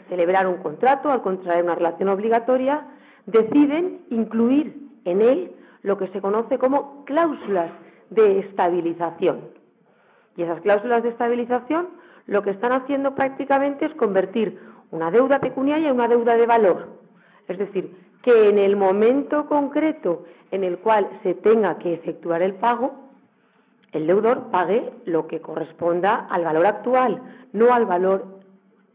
celebrar 0.07 0.47
un 0.47 0.57
contrato, 0.57 1.11
al 1.11 1.21
contraer 1.21 1.63
una 1.63 1.75
relación 1.75 2.09
obligatoria, 2.09 2.87
deciden 3.25 4.01
incluir 4.09 4.77
en 5.05 5.21
él 5.21 5.51
lo 5.81 5.97
que 5.97 6.07
se 6.09 6.21
conoce 6.21 6.57
como 6.57 7.03
cláusulas 7.05 7.71
de 8.09 8.39
estabilización. 8.39 9.41
Y 10.37 10.43
esas 10.43 10.61
cláusulas 10.61 11.03
de 11.03 11.09
estabilización 11.09 11.89
lo 12.25 12.41
que 12.43 12.51
están 12.51 12.71
haciendo 12.71 13.15
prácticamente 13.15 13.85
es 13.85 13.93
convertir 13.95 14.57
una 14.91 15.11
deuda 15.11 15.39
pecuniaria 15.39 15.89
y 15.89 15.91
una 15.91 16.07
deuda 16.07 16.35
de 16.35 16.45
valor. 16.45 16.87
Es 17.47 17.57
decir, 17.57 17.93
que 18.23 18.49
en 18.49 18.57
el 18.57 18.75
momento 18.75 19.45
concreto 19.47 20.23
en 20.49 20.63
el 20.63 20.79
cual 20.79 21.07
se 21.21 21.35
tenga 21.35 21.77
que 21.77 21.93
efectuar 21.93 22.41
el 22.41 22.55
pago, 22.55 22.95
el 23.91 24.07
deudor 24.07 24.49
pague 24.49 24.91
lo 25.05 25.27
que 25.27 25.41
corresponda 25.41 26.27
al 26.29 26.45
valor 26.45 26.65
actual, 26.65 27.21
no 27.51 27.73
al 27.73 27.85
valor 27.85 28.39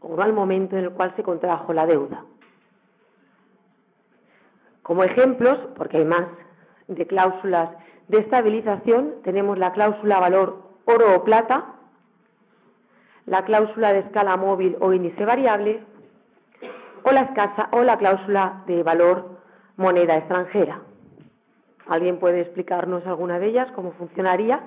o 0.01 0.15
no 0.15 0.21
al 0.21 0.33
momento 0.33 0.77
en 0.77 0.85
el 0.85 0.91
cual 0.91 1.13
se 1.15 1.23
contrajo 1.23 1.71
la 1.73 1.85
deuda. 1.85 2.25
Como 4.81 5.03
ejemplos, 5.03 5.59
porque 5.75 5.97
hay 5.97 6.05
más 6.05 6.25
de 6.87 7.05
cláusulas 7.05 7.69
de 8.07 8.17
estabilización, 8.17 9.13
tenemos 9.23 9.59
la 9.59 9.71
cláusula 9.73 10.19
valor 10.19 10.63
oro 10.85 11.15
o 11.15 11.23
plata, 11.23 11.75
la 13.27 13.45
cláusula 13.45 13.93
de 13.93 13.99
escala 13.99 14.35
móvil 14.37 14.75
o 14.79 14.91
índice 14.91 15.23
variable 15.23 15.83
o 17.09 17.11
la, 17.11 17.21
escasa, 17.21 17.69
o 17.71 17.83
la 17.83 17.97
cláusula 17.97 18.63
de 18.67 18.83
valor 18.83 19.39
moneda 19.77 20.17
extranjera. 20.17 20.79
¿Alguien 21.87 22.19
puede 22.19 22.41
explicarnos 22.41 23.05
alguna 23.07 23.39
de 23.39 23.47
ellas, 23.47 23.71
cómo 23.71 23.93
funcionaría? 23.93 24.61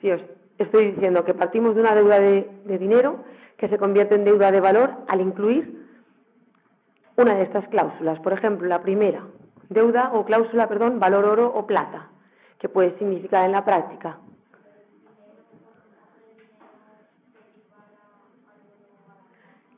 Sí, 0.00 0.10
os 0.10 0.22
estoy 0.58 0.92
diciendo 0.92 1.24
que 1.24 1.34
partimos 1.34 1.74
de 1.74 1.82
una 1.82 1.94
deuda 1.94 2.18
de, 2.18 2.50
de 2.64 2.78
dinero 2.78 3.16
que 3.58 3.68
se 3.68 3.78
convierte 3.78 4.14
en 4.14 4.24
deuda 4.24 4.50
de 4.50 4.60
valor 4.60 4.90
al 5.08 5.20
incluir 5.20 5.86
una 7.16 7.34
de 7.34 7.42
estas 7.42 7.68
cláusulas. 7.68 8.18
Por 8.20 8.32
ejemplo, 8.32 8.66
la 8.66 8.80
primera, 8.80 9.24
deuda 9.68 10.10
o 10.14 10.24
cláusula, 10.24 10.68
perdón, 10.68 10.98
valor 10.98 11.26
oro 11.26 11.52
o 11.54 11.66
plata, 11.66 12.08
que 12.58 12.70
puede 12.70 12.96
significar 12.98 13.44
en 13.44 13.52
la 13.52 13.64
práctica. 13.64 14.18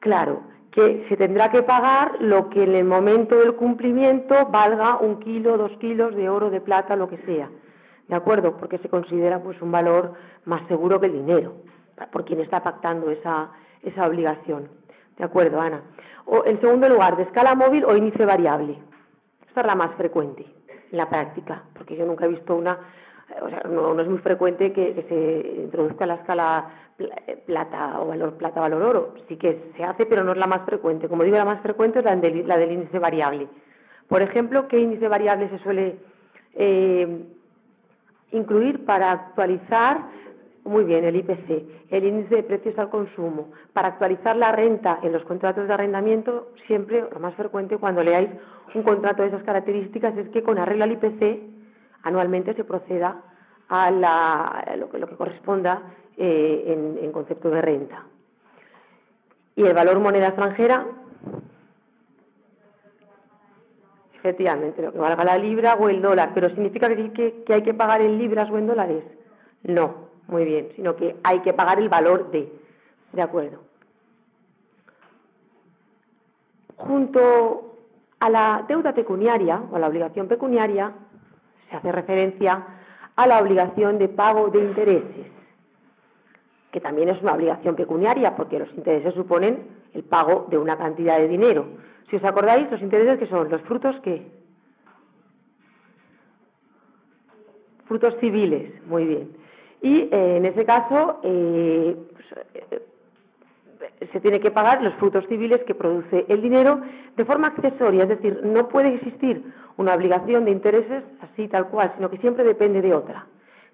Claro, 0.04 0.42
que 0.70 1.06
se 1.08 1.16
tendrá 1.16 1.50
que 1.50 1.62
pagar 1.62 2.20
lo 2.20 2.50
que 2.50 2.62
en 2.62 2.74
el 2.74 2.84
momento 2.84 3.36
del 3.36 3.54
cumplimiento 3.54 4.34
valga 4.50 4.98
un 4.98 5.18
kilo, 5.18 5.56
dos 5.56 5.72
kilos 5.78 6.14
de 6.14 6.28
oro, 6.28 6.50
de 6.50 6.60
plata, 6.60 6.94
lo 6.94 7.08
que 7.08 7.16
sea. 7.24 7.48
¿De 8.06 8.14
acuerdo? 8.14 8.54
Porque 8.58 8.76
se 8.76 8.90
considera 8.90 9.42
pues 9.42 9.62
un 9.62 9.72
valor 9.72 10.12
más 10.44 10.60
seguro 10.68 11.00
que 11.00 11.06
el 11.06 11.12
dinero, 11.14 11.54
por 12.12 12.26
quien 12.26 12.40
está 12.40 12.62
pactando 12.62 13.10
esa, 13.10 13.48
esa 13.82 14.06
obligación. 14.06 14.68
¿De 15.16 15.24
acuerdo, 15.24 15.58
Ana? 15.58 15.80
O, 16.26 16.44
en 16.44 16.60
segundo 16.60 16.86
lugar, 16.86 17.16
de 17.16 17.22
escala 17.22 17.54
móvil 17.54 17.86
o 17.86 17.96
índice 17.96 18.26
variable. 18.26 18.76
Esta 19.48 19.62
es 19.62 19.66
la 19.66 19.74
más 19.74 19.94
frecuente 19.94 20.44
en 20.92 20.98
la 20.98 21.08
práctica, 21.08 21.62
porque 21.72 21.96
yo 21.96 22.04
nunca 22.04 22.26
he 22.26 22.28
visto 22.28 22.54
una, 22.54 22.78
o 23.40 23.48
sea, 23.48 23.62
no, 23.70 23.98
es 24.00 24.08
muy 24.08 24.18
frecuente 24.18 24.72
que, 24.72 25.04
se 25.08 25.62
introduzca 25.62 26.06
la 26.06 26.14
escala 26.14 26.70
plata 27.46 28.00
o 28.00 28.06
valor 28.08 28.34
plata 28.34 28.60
valor 28.60 28.82
oro. 28.82 29.14
Sí 29.28 29.36
que 29.36 29.72
se 29.76 29.84
hace, 29.84 30.06
pero 30.06 30.24
no 30.24 30.32
es 30.32 30.38
la 30.38 30.46
más 30.46 30.62
frecuente. 30.62 31.08
Como 31.08 31.24
digo, 31.24 31.36
la 31.36 31.44
más 31.44 31.60
frecuente 31.60 31.98
es 32.00 32.04
la 32.04 32.14
del, 32.16 32.46
la 32.46 32.56
del 32.56 32.72
índice 32.72 32.98
variable. 32.98 33.48
Por 34.08 34.22
ejemplo, 34.22 34.68
¿qué 34.68 34.78
índice 34.78 35.08
variable 35.08 35.48
se 35.48 35.58
suele 35.58 35.96
eh, 36.54 37.24
incluir 38.32 38.84
para 38.84 39.12
actualizar 39.12 40.02
muy 40.64 40.84
bien, 40.84 41.04
el 41.04 41.16
IPC, 41.16 41.90
el 41.90 42.04
índice 42.04 42.36
de 42.36 42.42
precios 42.42 42.78
al 42.78 42.88
consumo. 42.88 43.50
Para 43.72 43.88
actualizar 43.88 44.34
la 44.34 44.50
renta 44.50 44.98
en 45.02 45.12
los 45.12 45.22
contratos 45.24 45.68
de 45.68 45.74
arrendamiento, 45.74 46.48
siempre, 46.66 47.04
lo 47.12 47.20
más 47.20 47.34
frecuente 47.34 47.76
cuando 47.76 48.02
leáis 48.02 48.30
un 48.74 48.82
contrato 48.82 49.22
de 49.22 49.28
esas 49.28 49.42
características 49.44 50.16
es 50.16 50.28
que 50.30 50.42
con 50.42 50.58
arreglo 50.58 50.84
al 50.84 50.92
IPC 50.92 51.53
anualmente 52.04 52.54
se 52.54 52.64
proceda 52.64 53.20
a, 53.68 53.90
lo, 54.76 54.88
que, 54.90 55.16
corresponda 55.16 55.82
eh, 56.16 56.96
en, 57.00 57.10
concepto 57.12 57.50
de 57.50 57.60
renta. 57.60 58.04
Y 59.56 59.64
el 59.64 59.74
valor 59.74 59.98
moneda 59.98 60.28
extranjera, 60.28 60.86
efectivamente, 64.14 64.82
lo 64.82 64.92
que 64.92 64.98
valga 64.98 65.24
la 65.24 65.38
libra 65.38 65.74
o 65.74 65.88
el 65.88 66.02
dólar, 66.02 66.30
pero 66.34 66.50
¿significa 66.50 66.88
que, 66.88 67.42
que 67.44 67.54
hay 67.54 67.62
que 67.62 67.74
pagar 67.74 68.00
en 68.00 68.18
libras 68.18 68.50
o 68.50 68.58
en 68.58 68.66
dólares? 68.66 69.04
No, 69.62 70.08
muy 70.28 70.44
bien, 70.44 70.68
sino 70.76 70.94
que 70.96 71.16
hay 71.22 71.40
que 71.40 71.52
pagar 71.52 71.78
el 71.78 71.88
valor 71.88 72.30
de. 72.30 72.52
¿De 73.12 73.22
acuerdo? 73.22 73.60
Junto 76.76 77.76
a 78.18 78.28
la 78.28 78.64
deuda 78.66 78.92
pecuniaria 78.92 79.62
o 79.70 79.76
a 79.76 79.78
la 79.78 79.86
obligación 79.86 80.26
pecuniaria 80.26 80.92
se 81.74 81.78
hace 81.78 81.92
referencia 81.92 82.64
a 83.16 83.26
la 83.26 83.40
obligación 83.40 83.98
de 83.98 84.08
pago 84.08 84.48
de 84.48 84.60
intereses, 84.60 85.26
que 86.70 86.80
también 86.80 87.08
es 87.08 87.20
una 87.20 87.34
obligación 87.34 87.74
pecuniaria 87.74 88.36
porque 88.36 88.60
los 88.60 88.72
intereses 88.74 89.12
suponen 89.14 89.66
el 89.92 90.04
pago 90.04 90.46
de 90.50 90.58
una 90.58 90.76
cantidad 90.78 91.18
de 91.18 91.26
dinero. 91.26 91.66
Si 92.10 92.16
os 92.16 92.24
acordáis, 92.24 92.70
los 92.70 92.80
intereses 92.80 93.18
que 93.18 93.26
son 93.26 93.50
los 93.50 93.60
frutos 93.62 93.96
que 94.02 94.24
frutos 97.86 98.14
civiles, 98.20 98.72
muy 98.86 99.04
bien. 99.04 99.36
Y 99.82 100.02
eh, 100.02 100.36
en 100.36 100.46
ese 100.46 100.64
caso 100.64 101.20
eh, 101.24 101.96
pues, 102.12 102.46
eh, 102.54 102.82
se 104.12 104.20
tiene 104.20 104.40
que 104.40 104.50
pagar 104.50 104.82
los 104.82 104.94
frutos 104.94 105.26
civiles 105.28 105.62
que 105.64 105.74
produce 105.74 106.24
el 106.28 106.42
dinero 106.42 106.80
de 107.16 107.24
forma 107.24 107.48
accesoria, 107.48 108.04
es 108.04 108.08
decir, 108.08 108.40
no 108.44 108.68
puede 108.68 108.94
existir 108.94 109.42
una 109.76 109.94
obligación 109.94 110.44
de 110.44 110.52
intereses 110.52 111.02
así 111.20 111.48
tal 111.48 111.68
cual, 111.68 111.92
sino 111.96 112.10
que 112.10 112.18
siempre 112.18 112.44
depende 112.44 112.80
de 112.82 112.94
otra. 112.94 113.26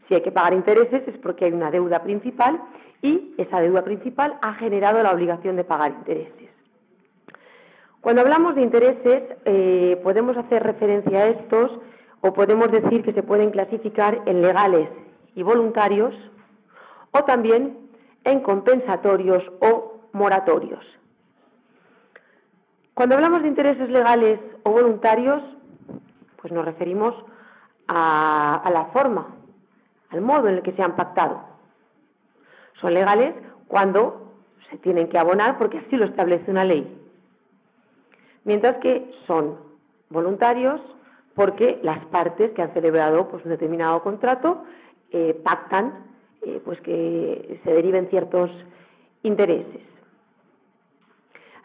Si 0.09 0.15
hay 0.15 0.23
que 0.23 0.33
pagar 0.33 0.55
intereses 0.55 1.07
es 1.07 1.17
porque 1.19 1.45
hay 1.45 1.53
una 1.53 1.71
deuda 1.71 2.03
principal 2.03 2.61
y 3.03 3.35
esa 3.39 3.61
deuda 3.61 3.83
principal 3.83 4.37
ha 4.43 4.55
generado 4.55 5.03
la 5.03 5.13
obligación 5.13 5.57
de 5.57 5.65
pagar 5.65 5.93
intereses. 5.93 6.51
Cuando 8.01 8.23
hablamos 8.23 8.55
de 8.55 8.63
intereses, 8.63 9.23
podemos 10.03 10.37
hacer 10.37 10.63
referencia 10.63 11.19
a 11.19 11.29
estos 11.29 11.71
o 12.23 12.33
podemos 12.33 12.71
decir 12.73 13.03
que 13.03 13.13
se 13.13 13.23
pueden 13.23 13.51
clasificar 13.51 14.23
en 14.27 14.43
legales 14.43 14.89
y 15.35 15.43
voluntarios 15.43 16.15
o 17.13 17.25
también 17.25 17.77
en 18.25 18.41
compensatorios 18.41 19.45
o 19.61 19.90
moratorios. 20.13 20.85
Cuando 22.95 23.15
hablamos 23.15 23.43
de 23.43 23.49
intereses 23.49 23.89
legales 23.89 24.39
o 24.63 24.73
voluntarios, 24.73 25.43
pues 26.37 26.53
nos 26.53 26.65
referimos 26.65 27.15
a, 27.89 28.71
la 28.73 28.87
forma, 28.93 29.27
al 30.11 30.21
modo 30.21 30.49
en 30.49 30.57
el 30.57 30.63
que 30.63 30.73
se 30.73 30.83
han 30.83 30.97
pactado. 30.97 31.41
Son 32.81 32.95
legales 32.95 33.35
cuando 33.69 34.35
se 34.71 34.79
tienen 34.79 35.09
que 35.09 35.19
abonar 35.19 35.59
porque 35.59 35.79
así 35.79 35.97
lo 35.97 36.07
establece 36.07 36.51
una 36.51 36.65
ley. 36.65 36.97
Mientras 38.45 38.77
que 38.79 39.11
son 39.27 39.57
voluntarios 40.09 40.81
porque 41.35 41.79
las 41.83 42.05
partes 42.07 42.53
que 42.53 42.63
han 42.63 42.73
celebrado 42.73 43.29
pues, 43.29 43.45
un 43.45 43.51
determinado 43.51 44.03
contrato 44.03 44.65
eh, 45.11 45.41
pactan 45.43 46.05
eh, 46.43 46.61
pues 46.65 46.81
que 46.81 47.61
se 47.65 47.73
deriven 47.73 48.09
ciertos 48.09 48.51
intereses. 49.23 49.83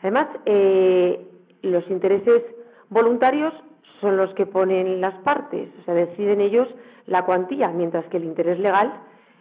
Además, 0.06 0.28
eh, 0.46 1.20
los 1.64 1.90
intereses 1.90 2.44
voluntarios 2.90 3.52
son 4.00 4.18
los 4.18 4.32
que 4.36 4.46
ponen 4.46 5.02
las 5.02 5.16
partes, 5.22 5.68
o 5.82 5.84
sea, 5.84 5.96
deciden 5.96 6.42
ellos 6.42 6.68
la 7.08 7.26
cuantía, 7.26 7.70
mientras 7.70 8.06
que 8.06 8.18
el 8.18 8.26
interés 8.26 8.60
legal 8.60 8.94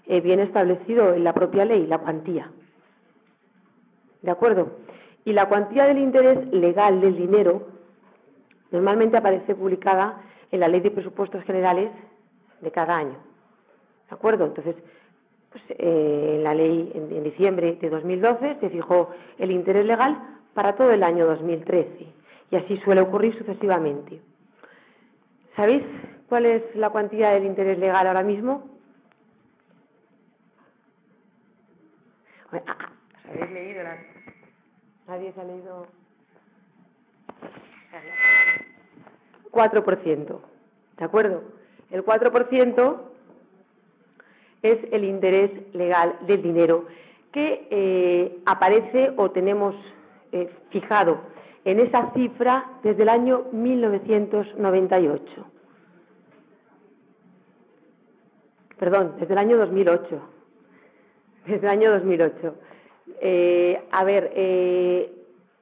viene 0.07 0.45
establecido 0.45 1.13
en 1.13 1.23
la 1.23 1.35
propia 1.35 1.67
ley, 1.67 1.87
la 1.87 1.99
cuantía. 1.99 2.51
¿De 4.23 4.31
acuerdo? 4.31 4.79
Y 5.27 5.35
la 5.35 5.51
cuantía 5.51 5.85
del 5.85 5.99
interés 5.99 6.51
legal 6.51 6.99
del 7.03 7.15
dinero 7.15 7.67
normalmente 8.71 9.19
aparece 9.19 9.55
publicada 9.55 10.23
en 10.51 10.61
la 10.61 10.69
Ley 10.69 10.81
de 10.81 10.93
Presupuestos 10.93 11.45
Generales 11.45 11.91
de 12.63 12.71
cada 12.71 12.97
año. 12.97 13.19
¿De 14.09 14.15
acuerdo? 14.15 14.47
Entonces, 14.47 14.77
pues, 15.51 15.63
eh, 15.69 16.41
la 16.43 16.55
ley 16.55 16.91
en, 16.95 17.23
diciembre 17.23 17.77
de 17.79 17.91
2012 17.91 18.57
se 18.61 18.71
fijó 18.71 19.11
el 19.39 19.51
interés 19.51 19.85
legal 19.85 20.34
para 20.55 20.77
todo 20.77 20.93
el 20.93 21.03
año 21.03 21.27
2013 21.27 22.07
y 22.51 22.57
así 22.57 22.77
suele 22.79 23.01
ocurrir 23.01 23.37
sucesivamente. 23.37 24.21
¿Sabéis 25.57 25.83
cuál 26.29 26.47
es 26.47 26.63
la 26.75 26.91
cuantía 26.91 27.31
del 27.31 27.45
interés 27.45 27.79
legal 27.79 28.07
ahora 28.07 28.23
mismo? 28.23 28.69
Ah, 32.53 32.63
ah, 32.67 32.91
¿Habéis 33.29 33.51
leído? 33.51 33.83
¿Nadie 35.09 35.33
se 35.33 35.41
ha 35.41 35.45
leído? 35.45 35.87
4%. 39.51 40.41
¿De 40.99 41.05
acuerdo? 41.05 41.43
El 41.91 42.05
4% 42.05 43.01
es 44.63 44.79
el 44.93 45.05
interés 45.05 45.51
legal 45.75 46.17
del 46.27 46.43
dinero 46.43 46.87
que 47.33 47.67
eh, 47.71 48.39
aparece 48.47 49.13
o 49.17 49.31
tenemos 49.31 49.75
eh, 50.35 50.51
fijado 50.71 51.21
en 51.65 51.79
esa 51.79 52.13
cifra 52.13 52.65
desde 52.83 53.05
el 53.05 53.09
año 53.09 53.45
1998. 53.53 55.47
Perdón, 58.79 59.15
desde 59.21 59.33
el 59.33 59.39
año 59.39 59.57
2008. 59.59 60.21
Desde 61.47 61.67
el 61.67 61.69
año 61.69 61.93
2008. 61.93 62.55
Eh, 63.21 63.81
a 63.93 64.03
ver, 64.03 64.33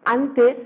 antes 0.05 0.57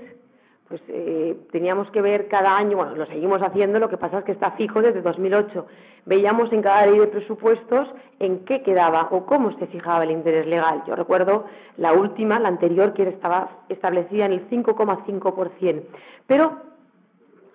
pues 0.67 0.81
eh, 0.89 1.37
teníamos 1.51 1.89
que 1.91 2.01
ver 2.01 2.27
cada 2.27 2.57
año, 2.57 2.75
bueno, 2.75 2.95
lo 2.95 3.05
seguimos 3.05 3.41
haciendo, 3.41 3.79
lo 3.79 3.89
que 3.89 3.97
pasa 3.97 4.19
es 4.19 4.25
que 4.25 4.33
está 4.33 4.51
fijo 4.51 4.81
desde 4.81 5.01
2008. 5.01 5.65
Veíamos 6.05 6.51
en 6.51 6.61
cada 6.61 6.85
ley 6.85 6.99
de 6.99 7.07
presupuestos 7.07 7.87
en 8.19 8.43
qué 8.45 8.63
quedaba 8.63 9.07
o 9.11 9.25
cómo 9.25 9.57
se 9.59 9.67
fijaba 9.67 10.03
el 10.03 10.11
interés 10.11 10.45
legal. 10.45 10.83
Yo 10.85 10.95
recuerdo 10.95 11.45
la 11.77 11.93
última, 11.93 12.37
la 12.39 12.49
anterior, 12.49 12.93
que 12.93 13.03
estaba 13.03 13.49
establecida 13.69 14.25
en 14.25 14.33
el 14.33 14.49
5,5%. 14.49 15.83
Pero 16.27 16.57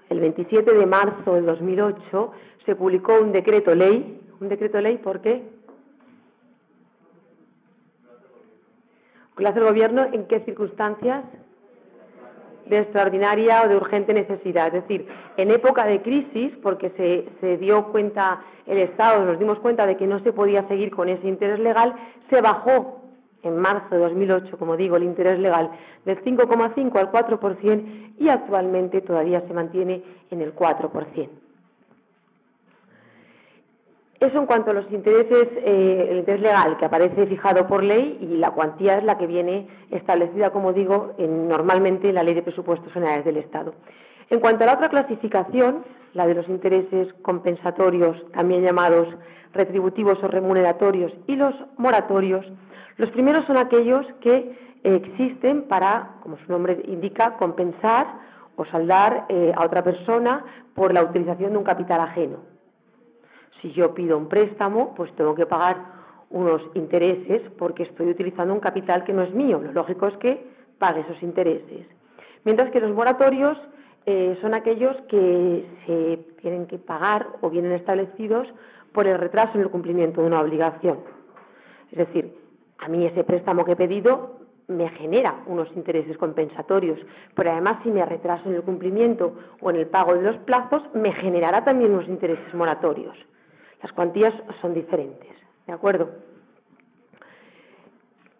el 0.08 0.20
27 0.20 0.72
de 0.72 0.86
marzo 0.86 1.34
del 1.34 1.44
2008 1.44 2.32
se 2.64 2.76
publicó 2.76 3.20
un 3.20 3.32
decreto 3.32 3.74
ley. 3.74 4.20
¿Un 4.40 4.48
decreto 4.48 4.80
ley 4.80 4.96
por 4.96 5.20
qué? 5.20 5.42
¿Qué 9.36 9.46
hace 9.46 9.58
el 9.58 9.64
gobierno? 9.64 10.04
¿En 10.12 10.26
qué 10.26 10.40
circunstancias? 10.40 11.24
De 12.66 12.78
extraordinaria 12.78 13.62
o 13.62 13.68
de 13.68 13.76
urgente 13.76 14.14
necesidad. 14.14 14.68
Es 14.68 14.82
decir, 14.82 15.06
en 15.36 15.50
época 15.50 15.84
de 15.86 16.02
crisis, 16.02 16.52
porque 16.62 16.90
se, 16.90 17.28
se 17.40 17.58
dio 17.58 17.86
cuenta 17.92 18.40
el 18.66 18.78
Estado, 18.78 19.24
nos 19.24 19.38
dimos 19.38 19.58
cuenta 19.58 19.86
de 19.86 19.96
que 19.96 20.06
no 20.06 20.20
se 20.20 20.32
podía 20.32 20.66
seguir 20.68 20.90
con 20.90 21.08
ese 21.08 21.26
interés 21.26 21.58
legal, 21.58 21.94
se 22.30 22.40
bajó 22.40 23.02
en 23.42 23.58
marzo 23.58 23.94
de 23.94 23.98
2008, 23.98 24.56
como 24.58 24.76
digo, 24.76 24.96
el 24.96 25.02
interés 25.02 25.38
legal 25.38 25.70
del 26.04 26.22
5,5 26.22 26.96
al 26.96 27.10
4% 27.10 28.14
y 28.18 28.28
actualmente 28.28 29.00
todavía 29.00 29.42
se 29.46 29.52
mantiene 29.52 30.02
en 30.30 30.40
el 30.40 30.54
4%. 30.54 31.41
Eso 34.22 34.38
en 34.38 34.46
cuanto 34.46 34.70
a 34.70 34.74
los 34.74 34.88
intereses, 34.92 35.48
eh, 35.64 36.06
el 36.10 36.18
interés 36.18 36.42
legal 36.42 36.76
que 36.76 36.84
aparece 36.84 37.26
fijado 37.26 37.66
por 37.66 37.82
ley 37.82 38.18
y 38.20 38.36
la 38.36 38.52
cuantía 38.52 38.98
es 38.98 39.02
la 39.02 39.18
que 39.18 39.26
viene 39.26 39.66
establecida, 39.90 40.50
como 40.50 40.72
digo, 40.72 41.14
en, 41.18 41.48
normalmente 41.48 42.08
en 42.08 42.14
la 42.14 42.22
Ley 42.22 42.34
de 42.34 42.42
Presupuestos 42.42 42.92
Generales 42.92 43.24
del 43.24 43.38
Estado. 43.38 43.74
En 44.30 44.38
cuanto 44.38 44.62
a 44.62 44.68
la 44.68 44.74
otra 44.74 44.90
clasificación, 44.90 45.84
la 46.14 46.28
de 46.28 46.34
los 46.34 46.48
intereses 46.48 47.12
compensatorios, 47.22 48.16
también 48.30 48.62
llamados 48.62 49.08
retributivos 49.54 50.22
o 50.22 50.28
remuneratorios, 50.28 51.12
y 51.26 51.34
los 51.34 51.56
moratorios, 51.76 52.46
los 52.98 53.10
primeros 53.10 53.44
son 53.46 53.56
aquellos 53.56 54.06
que 54.20 54.56
existen 54.84 55.62
para, 55.62 56.10
como 56.22 56.38
su 56.38 56.52
nombre 56.52 56.80
indica, 56.86 57.36
compensar 57.38 58.06
o 58.54 58.64
saldar 58.66 59.26
eh, 59.28 59.52
a 59.56 59.66
otra 59.66 59.82
persona 59.82 60.44
por 60.76 60.94
la 60.94 61.02
utilización 61.02 61.50
de 61.50 61.58
un 61.58 61.64
capital 61.64 62.00
ajeno. 62.02 62.51
Si 63.62 63.72
yo 63.72 63.94
pido 63.94 64.18
un 64.18 64.28
préstamo, 64.28 64.94
pues 64.94 65.12
tengo 65.14 65.34
que 65.34 65.46
pagar 65.46 65.76
unos 66.30 66.62
intereses 66.74 67.42
porque 67.58 67.84
estoy 67.84 68.10
utilizando 68.10 68.52
un 68.52 68.60
capital 68.60 69.04
que 69.04 69.12
no 69.12 69.22
es 69.22 69.32
mío. 69.32 69.60
Lo 69.62 69.72
lógico 69.72 70.08
es 70.08 70.16
que 70.18 70.44
pague 70.78 71.02
esos 71.02 71.22
intereses. 71.22 71.86
Mientras 72.44 72.70
que 72.72 72.80
los 72.80 72.92
moratorios 72.92 73.56
eh, 74.04 74.36
son 74.40 74.52
aquellos 74.54 74.96
que 75.02 75.64
se 75.86 76.16
tienen 76.40 76.66
que 76.66 76.78
pagar 76.78 77.28
o 77.40 77.50
vienen 77.50 77.72
establecidos 77.72 78.48
por 78.92 79.06
el 79.06 79.18
retraso 79.18 79.52
en 79.54 79.60
el 79.60 79.70
cumplimiento 79.70 80.20
de 80.20 80.26
una 80.26 80.40
obligación. 80.40 80.98
Es 81.92 81.98
decir, 81.98 82.34
a 82.78 82.88
mí 82.88 83.06
ese 83.06 83.22
préstamo 83.22 83.64
que 83.64 83.72
he 83.72 83.76
pedido 83.76 84.40
me 84.66 84.88
genera 84.90 85.42
unos 85.46 85.68
intereses 85.76 86.16
compensatorios, 86.18 86.98
pero 87.34 87.52
además 87.52 87.78
si 87.84 87.90
me 87.90 88.04
retraso 88.04 88.48
en 88.48 88.56
el 88.56 88.62
cumplimiento 88.62 89.34
o 89.60 89.70
en 89.70 89.76
el 89.76 89.86
pago 89.86 90.14
de 90.14 90.22
los 90.22 90.36
plazos, 90.38 90.82
me 90.94 91.12
generará 91.12 91.62
también 91.62 91.92
unos 91.92 92.08
intereses 92.08 92.52
moratorios. 92.54 93.16
Las 93.82 93.92
cuantías 93.92 94.32
son 94.60 94.74
diferentes, 94.74 95.30
¿de 95.66 95.72
acuerdo? 95.72 96.10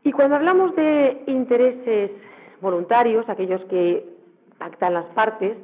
Y 0.05 0.12
cuando 0.12 0.37
hablamos 0.37 0.74
de 0.76 1.24
intereses 1.26 2.11
voluntarios, 2.61 3.28
aquellos 3.28 3.61
que 3.64 4.07
pactan 4.59 4.94
las 4.94 5.07
partes, 5.07 5.57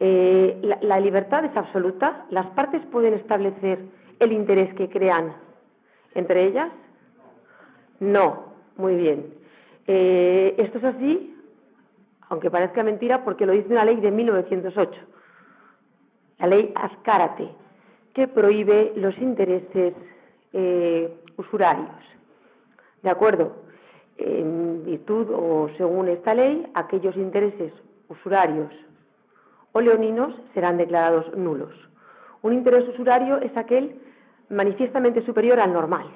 eh, 0.00 0.76
la, 0.80 1.00
libertad 1.00 1.44
es 1.44 1.56
absoluta. 1.56 2.26
Las 2.30 2.46
partes 2.48 2.84
pueden 2.86 3.14
establecer 3.14 3.80
el 4.20 4.32
interés 4.32 4.72
que 4.74 4.88
crean 4.88 5.34
entre 6.14 6.46
ellas. 6.46 6.70
No, 8.00 8.54
muy 8.76 8.94
bien. 8.96 9.34
Eh, 9.86 10.54
esto 10.58 10.78
es 10.78 10.84
así, 10.84 11.36
aunque 12.28 12.50
parezca 12.50 12.82
mentira, 12.82 13.24
porque 13.24 13.46
lo 13.46 13.52
dice 13.52 13.68
una 13.70 13.84
ley 13.84 13.96
de 13.96 14.10
1908, 14.10 15.00
la 16.38 16.46
ley 16.46 16.72
Azcárate 16.76 17.48
que 18.18 18.26
prohíbe 18.26 18.94
los 18.96 19.16
intereses 19.18 19.94
eh, 20.52 21.08
usurarios. 21.36 22.02
¿De 23.00 23.10
acuerdo? 23.10 23.52
En 24.16 24.84
virtud 24.84 25.28
o 25.32 25.70
según 25.76 26.08
esta 26.08 26.34
ley, 26.34 26.66
aquellos 26.74 27.16
intereses 27.16 27.72
usurarios 28.08 28.72
o 29.70 29.80
leoninos 29.80 30.34
serán 30.52 30.78
declarados 30.78 31.32
nulos. 31.36 31.72
Un 32.42 32.54
interés 32.54 32.88
usurario 32.88 33.36
es 33.36 33.56
aquel 33.56 34.00
manifiestamente 34.50 35.24
superior 35.24 35.60
al 35.60 35.72
normal, 35.72 36.08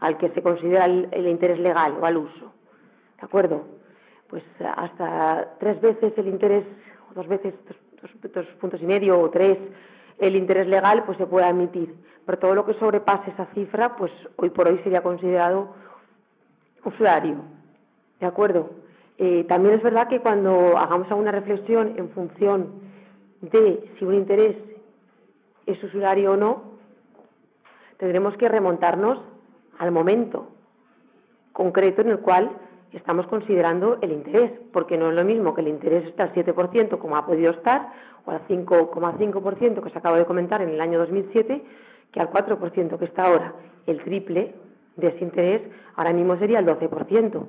al 0.00 0.18
que 0.18 0.28
se 0.28 0.42
considera 0.42 0.84
el, 0.84 1.26
interés 1.26 1.58
legal 1.58 1.94
o 1.98 2.04
al 2.04 2.18
uso. 2.18 2.52
¿De 3.18 3.24
acuerdo? 3.24 3.64
Pues 4.28 4.42
hasta 4.76 5.54
tres 5.58 5.80
veces 5.80 6.12
el 6.18 6.28
interés, 6.28 6.64
dos 7.14 7.26
veces, 7.28 7.54
dos 8.34 8.46
puntos 8.60 8.82
y 8.82 8.84
medio 8.84 9.18
o 9.18 9.30
tres 9.30 9.56
el 10.20 10.36
interés 10.36 10.66
legal 10.68 11.04
pues 11.04 11.18
se 11.18 11.26
puede 11.26 11.46
admitir, 11.46 11.94
pero 12.26 12.38
todo 12.38 12.54
lo 12.54 12.66
que 12.66 12.74
sobrepase 12.74 13.30
esa 13.30 13.46
cifra, 13.54 13.96
pues 13.96 14.12
hoy 14.36 14.50
por 14.50 14.68
hoy 14.68 14.78
sería 14.84 15.02
considerado 15.02 15.74
usuario. 16.84 17.36
¿De 18.20 18.26
acuerdo? 18.26 18.70
Eh, 19.18 19.44
también 19.48 19.74
es 19.74 19.82
verdad 19.82 20.08
que 20.08 20.20
cuando 20.20 20.78
hagamos 20.78 21.10
alguna 21.10 21.32
reflexión 21.32 21.94
en 21.96 22.10
función 22.10 22.72
de 23.40 23.90
si 23.98 24.04
un 24.04 24.14
interés 24.14 24.56
es 25.66 25.82
usuario 25.82 26.32
o 26.32 26.36
no, 26.36 26.62
tendremos 27.96 28.36
que 28.36 28.48
remontarnos 28.48 29.18
al 29.78 29.90
momento 29.90 30.48
concreto 31.52 32.02
en 32.02 32.10
el 32.10 32.20
cual 32.20 32.50
estamos 32.98 33.26
considerando 33.26 33.98
el 34.02 34.12
interés, 34.12 34.52
porque 34.72 34.96
no 34.96 35.10
es 35.10 35.16
lo 35.16 35.24
mismo 35.24 35.54
que 35.54 35.60
el 35.60 35.68
interés 35.68 36.06
está 36.06 36.24
al 36.24 36.34
7% 36.34 36.98
como 36.98 37.16
ha 37.16 37.26
podido 37.26 37.52
estar, 37.52 37.92
o 38.24 38.30
al 38.30 38.46
5,5% 38.48 39.82
que 39.82 39.90
se 39.90 39.98
acaba 39.98 40.18
de 40.18 40.24
comentar 40.24 40.60
en 40.62 40.70
el 40.70 40.80
año 40.80 40.98
2007, 40.98 41.62
que 42.12 42.20
al 42.20 42.30
4% 42.30 42.98
que 42.98 43.04
está 43.04 43.24
ahora. 43.24 43.54
El 43.86 44.02
triple 44.02 44.54
de 44.96 45.08
ese 45.08 45.24
interés 45.24 45.62
ahora 45.96 46.12
mismo 46.12 46.36
sería 46.36 46.58
el 46.58 46.66
12%, 46.66 47.46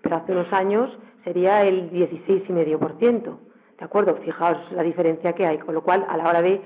pero 0.00 0.16
hace 0.16 0.32
unos 0.32 0.52
años 0.52 0.90
sería 1.24 1.62
el 1.62 1.90
16,5%. 1.90 3.36
¿De 3.78 3.84
acuerdo? 3.84 4.14
Fijaos 4.16 4.58
la 4.72 4.82
diferencia 4.82 5.32
que 5.32 5.46
hay, 5.46 5.58
con 5.58 5.74
lo 5.74 5.82
cual 5.82 6.06
a 6.08 6.16
la 6.16 6.28
hora 6.28 6.42
de 6.42 6.60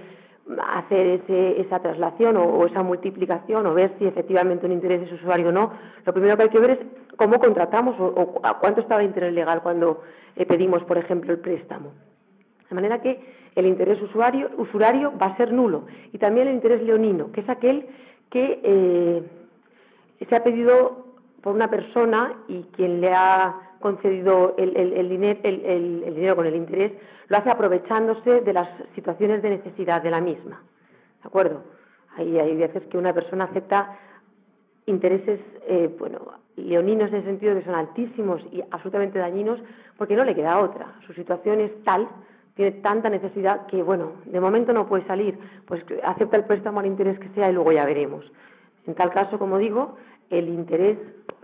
hacer 0.75 1.23
esa 1.29 1.81
traslación 1.81 2.37
o, 2.37 2.65
esa 2.67 2.83
multiplicación 2.83 3.67
o 3.67 3.75
ver 3.75 3.95
si 3.99 4.07
efectivamente 4.07 4.67
un 4.67 4.73
interés 4.73 5.03
es 5.03 5.13
usuario 5.13 5.49
o 5.49 5.53
no, 5.53 5.73
lo 6.05 6.13
primero 6.13 6.37
que 6.37 6.45
hay 6.45 6.49
que 6.49 6.59
ver 6.59 6.71
es 6.71 6.79
cómo 7.17 7.39
contratamos 7.39 7.97
o, 7.99 8.41
a 8.43 8.59
cuánto 8.59 8.81
estaba 8.81 9.01
el 9.01 9.09
interés 9.09 9.35
legal 9.35 9.63
cuando 9.63 10.03
eh, 10.37 10.47
pedimos, 10.47 10.83
por 10.85 10.99
ejemplo, 10.99 11.33
el 11.33 11.41
préstamo. 11.41 11.93
De 12.69 12.75
manera 12.75 13.01
que 13.01 13.21
el 13.55 13.67
interés 13.67 14.01
usuario, 14.01 14.51
usurario 14.57 15.13
va 15.21 15.27
a 15.27 15.37
ser 15.37 15.53
nulo 15.53 15.87
y 16.13 16.19
también 16.19 16.49
el 16.49 16.55
interés 16.55 16.83
leonino, 16.83 17.33
que 17.33 17.41
es 17.41 17.49
aquel 17.49 17.87
que 18.31 18.61
eh, 18.63 19.23
se 20.29 20.37
ha 20.37 20.43
pedido 20.43 21.07
por 21.43 21.55
una 21.55 21.69
persona 21.69 22.35
y 22.47 22.63
quien 22.75 23.01
le 23.01 23.13
ha 23.13 23.68
concedido 23.81 24.55
el, 24.59 24.77
el, 24.77 25.09
dinero 25.09 26.37
con 26.37 26.47
el 26.47 26.57
interés 26.57 26.93
lo 27.29 27.37
hace 27.37 27.51
aprovechándose 27.51 28.41
de 28.41 28.53
las 28.53 28.69
situaciones 28.95 29.43
de 29.43 29.51
necesidad 29.51 30.03
de 30.03 30.11
la 30.11 30.21
misma. 30.21 30.63
¿De 31.23 31.29
acuerdo? 31.29 31.63
Hay, 32.17 32.39
hay 32.39 32.57
veces 32.57 32.83
que 32.87 32.99
una 32.99 33.13
persona 33.13 33.45
acepta 33.45 33.97
intereses, 34.87 35.41
eh, 35.67 35.95
bueno, 35.99 36.21
leoninos 36.57 37.11
en 37.11 37.17
el 37.17 37.25
sentido 37.25 37.55
que 37.55 37.65
son 37.65 37.75
altísimos 37.75 38.41
y 38.51 38.63
absolutamente 38.71 39.19
dañinos 39.19 39.61
porque 39.97 40.17
no 40.17 40.25
le 40.25 40.35
queda 40.35 40.59
otra. 40.59 40.95
Su 41.07 41.13
situación 41.13 41.61
es 41.61 41.85
tal 41.85 42.09
tiene 42.59 42.73
tanta 42.73 43.09
necesidad 43.09 43.67
que, 43.67 43.85
bueno, 43.85 44.15
de 44.25 44.41
momento 44.41 44.73
no 44.73 44.89
puede 44.89 45.07
salir, 45.07 45.39
pues 45.65 45.85
acepta 46.03 46.37
el 46.37 46.45
préstamo 46.45 46.81
al 46.81 46.87
interés 46.87 47.17
que 47.21 47.29
sea 47.29 47.49
y 47.49 47.53
luego 47.53 47.71
ya 47.71 47.85
veremos. 47.85 48.25
En 48.85 48.97
tal 48.97 49.13
caso, 49.13 49.39
como 49.39 49.59
digo, 49.59 49.95
el 50.29 50.49
interés 50.49 50.99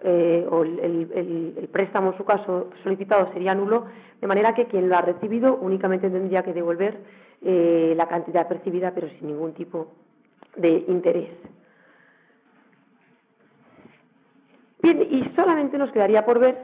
eh, 0.07 0.47
o 0.51 0.63
el, 0.63 1.69
préstamo, 1.73 2.13
en 2.13 2.19
su 2.19 2.25
caso, 2.25 2.69
solicitado 2.83 3.33
sería 3.33 3.55
nulo, 3.55 3.87
de 4.21 4.27
manera 4.27 4.55
que 4.55 4.67
quien 4.67 4.91
lo 4.91 4.97
ha 4.97 5.01
recibido 5.01 5.57
únicamente 5.57 6.11
tendría 6.11 6.43
que 6.43 6.53
devolver 6.53 6.99
eh, 7.41 7.95
la 7.97 8.07
cantidad 8.07 8.47
percibida, 8.47 8.93
pero 8.95 9.09
sin 9.09 9.29
ningún 9.29 9.55
tipo 9.55 9.89
de 10.57 10.85
interés. 10.89 11.31
Bien, 14.83 15.01
y 15.11 15.25
solamente 15.35 15.79
nos 15.79 15.91
quedaría 15.91 16.27
por 16.27 16.39
ver 16.39 16.59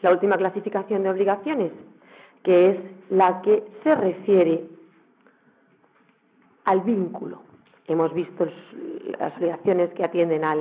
la 0.00 0.10
última 0.10 0.36
clasificación 0.36 1.04
de 1.04 1.10
obligaciones, 1.10 1.70
que 2.42 2.70
es 2.70 2.76
la 3.10 3.42
que 3.42 3.62
se 3.84 3.94
refiere 3.94 4.64
al 6.64 6.80
vínculo. 6.80 7.42
Hemos 7.86 8.12
visto 8.12 8.48
las 9.20 9.36
obligaciones 9.36 9.90
que 9.90 10.02
atienden 10.02 10.44
a 10.44 10.56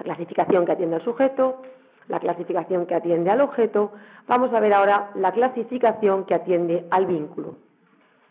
la 0.00 0.04
clasificación 0.04 0.64
que 0.64 0.72
atiende 0.72 0.96
al 0.96 1.04
sujeto, 1.04 1.62
la 2.08 2.20
clasificación 2.20 2.86
que 2.86 2.94
atiende 2.94 3.30
al 3.30 3.40
objeto. 3.40 3.92
Vamos 4.26 4.52
a 4.52 4.60
ver 4.60 4.72
ahora 4.72 5.10
la 5.14 5.32
clasificación 5.32 6.24
que 6.24 6.34
atiende 6.34 6.86
al 6.90 7.06
vínculo. 7.06 7.56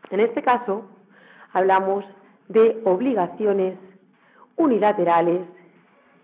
En 0.09 0.19
este 0.19 0.41
caso, 0.41 0.83
hablamos 1.53 2.03
de 2.47 2.81
obligaciones 2.85 3.77
unilaterales 4.55 5.41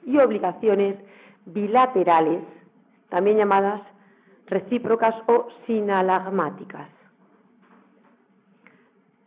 y 0.06 0.18
obligaciones 0.18 0.98
bilaterales, 1.46 2.42
también 3.10 3.38
llamadas 3.38 3.82
recíprocas 4.48 5.16
o 5.28 5.48
sinalagmáticas. 5.68 6.90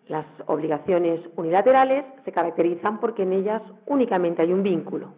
Las 0.09 0.27
obligaciones 0.47 1.21
unilaterales 1.37 2.05
se 2.25 2.33
caracterizan 2.33 2.99
porque 2.99 3.23
en 3.23 3.35
ellas 3.35 3.63
únicamente 3.87 4.43
hay 4.43 4.53
un 4.53 4.63
vínculo. 4.63 5.13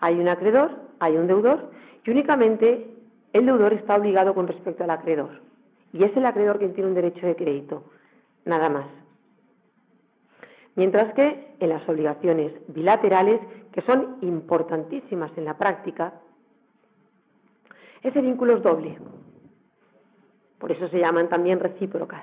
Hay 0.00 0.18
un 0.18 0.28
acreedor, 0.28 0.70
hay 1.00 1.16
un 1.16 1.26
deudor 1.26 1.70
y 2.04 2.10
únicamente 2.10 2.90
el 3.32 3.46
deudor 3.46 3.72
está 3.72 3.96
obligado 3.96 4.34
con 4.34 4.46
respecto 4.46 4.84
al 4.84 4.90
acreedor 4.90 5.40
y 5.92 6.04
es 6.04 6.16
el 6.16 6.26
acreedor 6.26 6.58
quien 6.58 6.74
tiene 6.74 6.88
un 6.88 6.94
derecho 6.94 7.26
de 7.26 7.36
crédito, 7.36 7.84
nada 8.44 8.68
más. 8.68 8.86
Mientras 10.76 11.12
que 11.14 11.54
en 11.58 11.68
las 11.70 11.86
obligaciones 11.88 12.52
bilaterales, 12.68 13.40
que 13.72 13.82
son 13.82 14.16
importantísimas 14.20 15.30
en 15.36 15.44
la 15.44 15.58
práctica, 15.58 16.12
ese 18.02 18.20
vínculo 18.20 18.56
es 18.56 18.62
doble. 18.62 18.96
Por 20.58 20.70
eso 20.72 20.88
se 20.88 20.98
llaman 20.98 21.28
también 21.28 21.58
recíprocas. 21.58 22.22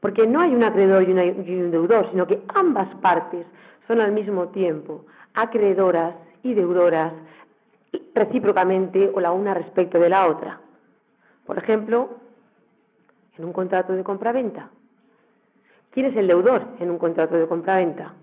Porque 0.00 0.26
no 0.26 0.40
hay 0.40 0.54
un 0.54 0.64
acreedor 0.64 1.02
y, 1.08 1.12
un 1.12 1.70
deudor, 1.70 2.10
sino 2.10 2.26
que 2.26 2.42
ambas 2.54 2.92
partes 2.96 3.46
son 3.86 4.00
al 4.00 4.12
mismo 4.12 4.48
tiempo 4.48 5.04
acreedoras 5.34 6.14
y 6.42 6.54
deudoras 6.54 7.12
recíprocamente 8.14 9.10
o 9.14 9.20
la 9.20 9.32
una 9.32 9.54
respecto 9.54 9.98
de 9.98 10.08
la 10.08 10.26
otra. 10.26 10.60
Por 11.46 11.58
ejemplo, 11.58 12.10
en 13.36 13.44
un 13.44 13.52
contrato 13.52 13.92
de 13.92 14.04
compraventa. 14.04 14.70
¿Quién 15.90 16.06
es 16.06 16.16
el 16.16 16.26
deudor 16.26 16.66
en 16.80 16.90
un 16.90 16.98
contrato 16.98 17.36
de 17.36 17.46
compraventa? 17.46 18.14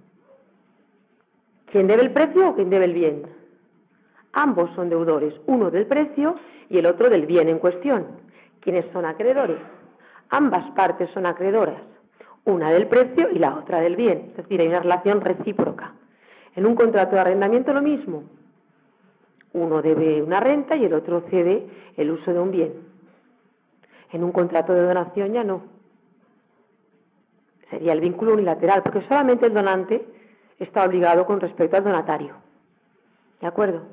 ¿Quién 1.72 1.88
debe 1.88 2.02
el 2.02 2.12
precio 2.12 2.50
o 2.50 2.56
quién 2.56 2.70
debe 2.70 2.86
el 2.86 2.94
bien? 2.94 3.24
Ambos 4.34 4.72
son 4.76 4.90
deudores, 4.90 5.34
uno 5.46 5.70
del 5.70 5.86
precio 5.86 6.36
y 6.70 6.78
el 6.78 6.86
otro 6.86 7.10
del 7.10 7.26
bien 7.26 7.48
en 7.50 7.60
cuestión. 7.60 8.08
¿Quiénes 8.60 8.86
son 8.92 9.06
acreedores? 9.06 9.58
Ambas 10.30 10.70
partes 10.72 11.10
son 11.12 11.26
acreedoras, 11.26 11.82
una 12.46 12.72
del 12.72 12.88
precio 12.88 13.30
y 13.32 13.40
la 13.40 13.56
otra 13.56 13.80
del 13.82 13.96
bien, 13.96 14.30
es 14.32 14.38
decir, 14.38 14.62
hay 14.62 14.68
una 14.68 14.80
relación 14.80 15.22
recíproca. 15.22 15.94
En 16.56 16.66
un 16.66 16.76
contrato 16.76 17.16
de 17.16 17.22
arrendamiento 17.22 17.74
lo 17.74 17.82
mismo. 17.82 18.24
Uno 19.54 19.82
debe 19.82 20.22
una 20.22 20.40
renta 20.40 20.76
y 20.76 20.86
el 20.86 20.94
otro 20.94 21.22
cede 21.30 21.68
el 21.98 22.12
uso 22.12 22.34
de 22.34 22.40
un 22.40 22.52
bien. 22.52 22.74
En 24.12 24.24
un 24.24 24.32
contrato 24.32 24.74
de 24.74 24.82
donación 24.82 25.34
ya 25.34 25.44
no. 25.44 25.64
Sería 27.70 27.94
el 27.94 28.02
vínculo 28.02 28.34
unilateral, 28.34 28.82
porque 28.82 29.02
solamente 29.08 29.46
el 29.46 29.54
donante 29.54 30.04
está 30.60 30.84
obligado 30.84 31.26
con 31.26 31.40
respecto 31.40 31.78
al 31.78 31.84
donatario. 31.84 32.36
¿De 33.42 33.48
acuerdo? 33.48 33.84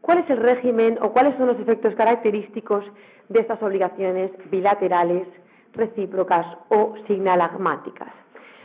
¿Cuál 0.00 0.18
es 0.18 0.30
el 0.30 0.38
régimen 0.38 0.98
o 1.02 1.12
cuáles 1.12 1.36
son 1.36 1.46
los 1.46 1.60
efectos 1.60 1.94
característicos 1.94 2.84
de 3.28 3.40
estas 3.40 3.62
obligaciones 3.62 4.32
bilaterales, 4.50 5.28
recíprocas 5.72 6.46
o 6.68 6.94
signalagmáticas? 7.06 8.08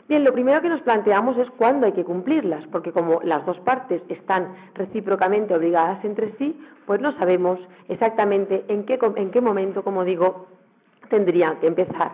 Bien, 0.07 0.23
lo 0.23 0.33
primero 0.33 0.61
que 0.61 0.69
nos 0.69 0.81
planteamos 0.81 1.35
es 1.37 1.49
cuándo 1.57 1.87
hay 1.87 1.93
que 1.93 2.03
cumplirlas, 2.03 2.63
porque 2.67 2.91
como 2.91 3.21
las 3.23 3.43
dos 3.43 3.59
partes 3.61 4.03
están 4.07 4.53
recíprocamente 4.75 5.55
obligadas 5.55 6.05
entre 6.05 6.31
sí, 6.37 6.59
pues 6.85 7.01
no 7.01 7.17
sabemos 7.17 7.59
exactamente 7.89 8.65
en 8.67 8.85
qué, 8.85 8.99
en 9.15 9.31
qué 9.31 9.41
momento, 9.41 9.83
como 9.83 10.03
digo, 10.03 10.45
tendrían 11.09 11.59
que 11.59 11.65
empezar. 11.65 12.11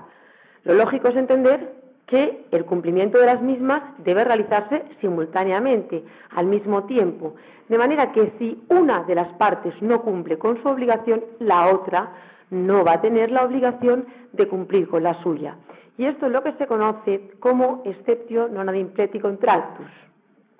Lo 0.63 0.73
lógico 0.73 1.09
es 1.09 1.17
entender 1.17 1.73
que 2.07 2.45
el 2.51 2.63
cumplimiento 2.63 3.17
de 3.17 3.25
las 3.25 3.41
mismas 3.41 3.83
debe 3.97 4.23
realizarse 4.23 4.83
simultáneamente, 5.01 6.03
al 6.33 6.45
mismo 6.45 6.85
tiempo, 6.85 7.35
de 7.67 7.77
manera 7.77 8.13
que 8.13 8.31
si 8.39 8.63
una 8.69 9.03
de 9.03 9.15
las 9.15 9.33
partes 9.33 9.73
no 9.81 10.01
cumple 10.01 10.37
con 10.37 10.61
su 10.61 10.69
obligación, 10.69 11.25
la 11.39 11.67
otra 11.67 12.11
no 12.49 12.85
va 12.85 12.93
a 12.93 13.01
tener 13.01 13.31
la 13.31 13.43
obligación 13.43 14.05
de 14.31 14.47
cumplir 14.47 14.87
con 14.87 15.03
la 15.03 15.21
suya. 15.23 15.55
Y 15.97 16.05
esto 16.05 16.25
es 16.25 16.31
lo 16.31 16.41
que 16.41 16.53
se 16.53 16.67
conoce 16.67 17.31
como 17.39 17.83
exceptio 17.85 18.47
non 18.47 18.69
ad 18.69 18.75
impleti 18.75 19.19
contractus. 19.19 19.91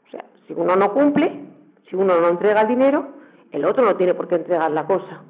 O 0.05 0.09
sea, 0.11 0.25
si 0.45 0.53
uno 0.53 0.75
no 0.75 0.91
cumple, 0.93 1.31
si 1.89 1.95
uno 1.95 2.19
no 2.19 2.29
entrega 2.29 2.61
el 2.61 2.67
dinero, 2.67 3.07
el 3.51 3.65
otro 3.65 3.83
no 3.83 3.95
tiene 3.95 4.13
por 4.13 4.27
qué 4.27 4.35
entregar 4.35 4.71
la 4.71 4.85
cosa. 4.85 5.23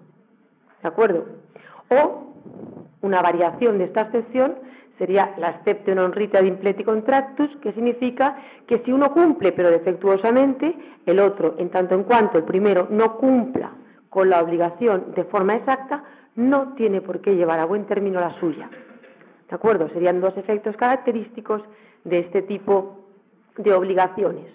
¿De 0.81 0.87
acuerdo? 0.87 1.25
O 1.89 2.33
una 3.01 3.21
variación 3.21 3.77
de 3.77 3.85
esta 3.85 4.01
excepción 4.01 4.55
sería 4.97 5.33
la 5.37 5.49
exceptio 5.49 5.95
non 5.97 6.13
rita 6.13 6.37
ad 6.37 6.45
impleti 6.45 6.85
contractus, 6.85 7.49
que 7.57 7.73
significa 7.73 8.37
que 8.69 8.85
si 8.85 8.93
uno 8.93 9.09
cumple 9.09 9.51
pero 9.51 9.73
defectuosamente, 9.73 10.69
el 11.05 11.17
otro, 11.17 11.55
en 11.57 11.69
tanto 11.69 11.95
en 11.95 12.03
cuanto 12.03 12.37
el 12.37 12.45
primero 12.45 12.85
no 12.89 13.17
cumpla 13.17 13.73
con 14.09 14.29
la 14.29 14.43
obligación 14.43 15.13
de 15.15 15.23
forma 15.25 15.55
exacta, 15.55 16.03
no 16.35 16.73
tiene 16.73 17.01
por 17.01 17.21
qué 17.21 17.33
llevar 17.33 17.59
a 17.59 17.65
buen 17.65 17.85
término 17.85 18.19
la 18.19 18.37
suya. 18.39 18.69
¿De 19.51 19.55
acuerdo? 19.55 19.89
Serían 19.89 20.21
dos 20.21 20.35
efectos 20.37 20.77
característicos 20.77 21.61
de 22.05 22.19
este 22.19 22.41
tipo 22.41 22.99
de 23.57 23.73
obligaciones. 23.73 24.47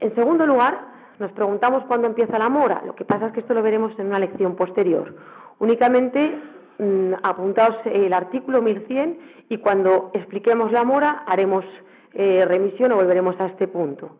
En 0.00 0.14
segundo 0.14 0.44
lugar, 0.44 0.78
nos 1.18 1.32
preguntamos 1.32 1.82
cuándo 1.84 2.06
empieza 2.06 2.38
la 2.38 2.50
mora. 2.50 2.82
Lo 2.84 2.94
que 2.94 3.06
pasa 3.06 3.28
es 3.28 3.32
que 3.32 3.40
esto 3.40 3.54
lo 3.54 3.62
veremos 3.62 3.98
en 3.98 4.08
una 4.08 4.18
lección 4.18 4.54
posterior. 4.54 5.16
Únicamente 5.60 6.38
mm, 6.78 7.14
apuntaos 7.22 7.74
el 7.86 8.12
artículo 8.12 8.60
1100 8.60 9.18
y 9.48 9.56
cuando 9.56 10.10
expliquemos 10.12 10.70
la 10.70 10.84
mora 10.84 11.22
haremos 11.26 11.64
eh, 12.12 12.44
remisión 12.46 12.92
o 12.92 12.96
volveremos 12.96 13.40
a 13.40 13.46
este 13.46 13.66
punto. 13.66 14.18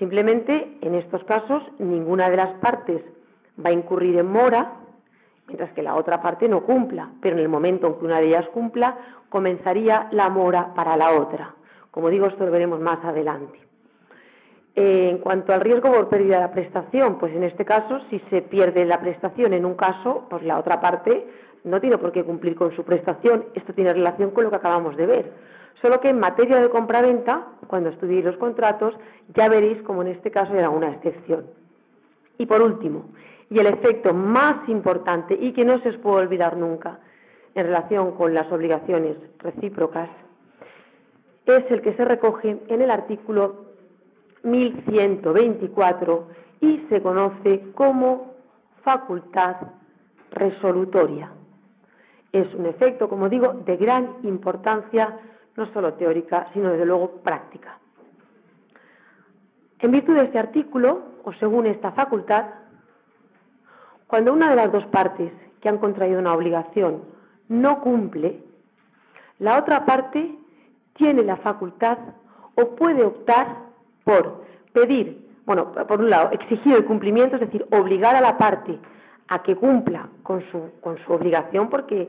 Simplemente, 0.00 0.78
en 0.80 0.96
estos 0.96 1.22
casos, 1.22 1.62
ninguna 1.78 2.28
de 2.28 2.38
las 2.38 2.54
partes 2.58 3.04
va 3.64 3.70
a 3.70 3.72
incurrir 3.72 4.18
en 4.18 4.26
mora, 4.26 4.80
mientras 5.46 5.72
que 5.72 5.82
la 5.82 5.94
otra 5.94 6.22
parte 6.22 6.48
no 6.48 6.62
cumpla, 6.62 7.10
pero 7.20 7.36
en 7.36 7.42
el 7.42 7.48
momento 7.48 7.86
en 7.86 7.94
que 7.94 8.04
una 8.04 8.20
de 8.20 8.26
ellas 8.26 8.48
cumpla, 8.48 8.96
comenzaría 9.28 10.08
la 10.12 10.28
mora 10.28 10.74
para 10.74 10.96
la 10.96 11.12
otra. 11.12 11.54
Como 11.90 12.08
digo, 12.10 12.26
esto 12.26 12.44
lo 12.44 12.50
veremos 12.50 12.80
más 12.80 13.04
adelante. 13.04 13.58
Eh, 14.76 15.10
en 15.10 15.18
cuanto 15.18 15.52
al 15.52 15.60
riesgo 15.60 15.92
por 15.92 16.08
pérdida 16.08 16.36
de 16.36 16.42
la 16.42 16.52
prestación, 16.52 17.18
pues 17.18 17.32
en 17.34 17.44
este 17.44 17.64
caso, 17.64 18.00
si 18.10 18.18
se 18.30 18.42
pierde 18.42 18.84
la 18.84 19.00
prestación 19.00 19.52
en 19.52 19.64
un 19.64 19.74
caso, 19.74 20.26
pues 20.28 20.42
la 20.42 20.58
otra 20.58 20.80
parte 20.80 21.26
no 21.62 21.80
tiene 21.80 21.98
por 21.98 22.10
qué 22.12 22.24
cumplir 22.24 22.56
con 22.56 22.74
su 22.74 22.84
prestación. 22.84 23.44
Esto 23.54 23.72
tiene 23.72 23.92
relación 23.92 24.32
con 24.32 24.44
lo 24.44 24.50
que 24.50 24.56
acabamos 24.56 24.96
de 24.96 25.06
ver. 25.06 25.32
Solo 25.80 26.00
que 26.00 26.08
en 26.08 26.18
materia 26.18 26.60
de 26.60 26.70
compraventa, 26.70 27.46
cuando 27.68 27.90
estudiéis 27.90 28.24
los 28.24 28.36
contratos, 28.36 28.94
ya 29.34 29.48
veréis 29.48 29.80
como 29.82 30.02
en 30.02 30.08
este 30.08 30.30
caso 30.30 30.54
era 30.54 30.70
una 30.70 30.90
excepción. 30.90 31.46
Y 32.38 32.46
por 32.46 32.62
último, 32.62 33.06
y 33.54 33.60
el 33.60 33.68
efecto 33.68 34.12
más 34.12 34.68
importante 34.68 35.38
y 35.40 35.52
que 35.52 35.64
no 35.64 35.78
se 35.78 35.90
os 35.90 35.96
puede 35.98 36.24
olvidar 36.24 36.56
nunca 36.56 36.98
en 37.54 37.66
relación 37.66 38.10
con 38.16 38.34
las 38.34 38.50
obligaciones 38.50 39.16
recíprocas 39.38 40.10
es 41.46 41.70
el 41.70 41.80
que 41.80 41.94
se 41.94 42.04
recoge 42.04 42.58
en 42.66 42.82
el 42.82 42.90
artículo 42.90 43.66
1124 44.42 46.28
y 46.62 46.84
se 46.88 47.00
conoce 47.00 47.70
como 47.76 48.34
facultad 48.82 49.56
resolutoria. 50.32 51.30
Es 52.32 52.52
un 52.54 52.66
efecto, 52.66 53.08
como 53.08 53.28
digo, 53.28 53.52
de 53.64 53.76
gran 53.76 54.16
importancia, 54.24 55.16
no 55.56 55.72
solo 55.72 55.94
teórica, 55.94 56.48
sino 56.54 56.70
desde 56.70 56.86
luego 56.86 57.22
práctica. 57.22 57.78
En 59.78 59.92
virtud 59.92 60.16
de 60.16 60.24
este 60.24 60.40
artículo, 60.40 61.02
o 61.22 61.32
según 61.34 61.66
esta 61.66 61.92
facultad, 61.92 62.63
cuando 64.14 64.32
una 64.32 64.50
de 64.50 64.54
las 64.54 64.70
dos 64.70 64.86
partes 64.86 65.32
que 65.60 65.68
han 65.68 65.78
contraído 65.78 66.20
una 66.20 66.34
obligación 66.34 67.02
no 67.48 67.80
cumple, 67.80 68.44
la 69.40 69.58
otra 69.58 69.84
parte 69.84 70.38
tiene 70.92 71.24
la 71.24 71.34
facultad 71.38 71.98
o 72.54 72.76
puede 72.76 73.02
optar 73.04 73.56
por 74.04 74.44
pedir, 74.72 75.20
bueno, 75.46 75.72
por 75.72 76.00
un 76.00 76.10
lado, 76.10 76.30
exigir 76.30 76.76
el 76.76 76.84
cumplimiento, 76.84 77.34
es 77.34 77.40
decir, 77.40 77.66
obligar 77.72 78.14
a 78.14 78.20
la 78.20 78.38
parte 78.38 78.78
a 79.26 79.42
que 79.42 79.56
cumpla 79.56 80.08
con 80.22 80.44
su, 80.52 80.70
con 80.80 80.96
su 80.98 81.12
obligación, 81.12 81.68
porque 81.68 82.08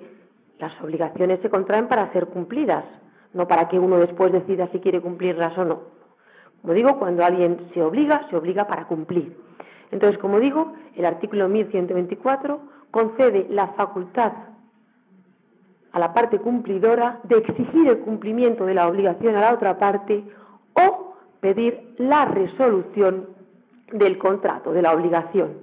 las 0.59 0.79
obligaciones 0.83 1.39
se 1.41 1.49
contraen 1.49 1.87
para 1.87 2.13
ser 2.13 2.27
cumplidas, 2.27 2.85
no 3.33 3.47
para 3.47 3.67
que 3.67 3.79
uno 3.79 3.97
después 3.97 4.31
decida 4.31 4.67
si 4.67 4.79
quiere 4.79 5.01
cumplirlas 5.01 5.57
o 5.57 5.65
no. 5.65 5.79
Como 6.61 6.73
digo, 6.73 6.99
cuando 6.99 7.25
alguien 7.25 7.67
se 7.73 7.81
obliga, 7.81 8.27
se 8.29 8.35
obliga 8.35 8.67
para 8.67 8.85
cumplir. 8.85 9.44
Entonces, 9.95 10.19
como 10.19 10.41
digo, 10.41 10.73
el 10.97 11.05
artículo 11.05 11.47
1124 11.47 12.60
concede 12.91 13.47
la 13.49 13.67
facultad 13.67 14.34
a 15.93 15.99
la 15.99 16.13
parte 16.13 16.38
cumplidora 16.38 17.21
de 17.23 17.38
exigir 17.38 17.88
el 17.88 17.99
cumplimiento 17.99 18.65
de 18.65 18.73
la 18.73 18.89
obligación 18.89 19.38
a 19.38 19.39
la 19.39 19.53
otra 19.53 19.77
parte 19.77 20.21
o 20.73 21.15
pedir 21.39 21.93
la 21.97 22.25
resolución 22.25 23.29
del 23.93 24.17
contrato, 24.17 24.73
de 24.73 24.81
la 24.81 24.91
obligación. 24.91 25.60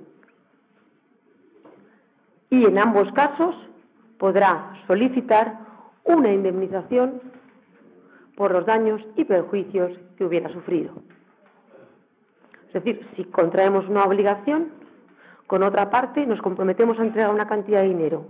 Y 2.48 2.64
en 2.64 2.78
ambos 2.78 3.12
casos 3.12 3.54
podrá 4.16 4.72
solicitar 4.86 5.58
una 6.04 6.32
indemnización 6.32 7.20
por 8.34 8.52
los 8.52 8.64
daños 8.64 9.02
y 9.14 9.24
perjuicios 9.24 9.92
que 10.16 10.24
hubiera 10.24 10.48
sufrido. 10.48 10.94
Es 12.72 12.82
decir, 12.82 13.06
si 13.16 13.24
contraemos 13.24 13.86
una 13.86 14.04
obligación 14.04 14.70
con 15.46 15.62
otra 15.62 15.90
parte, 15.90 16.24
nos 16.26 16.40
comprometemos 16.40 16.98
a 16.98 17.02
entregar 17.02 17.30
una 17.30 17.46
cantidad 17.46 17.82
de 17.82 17.88
dinero 17.88 18.24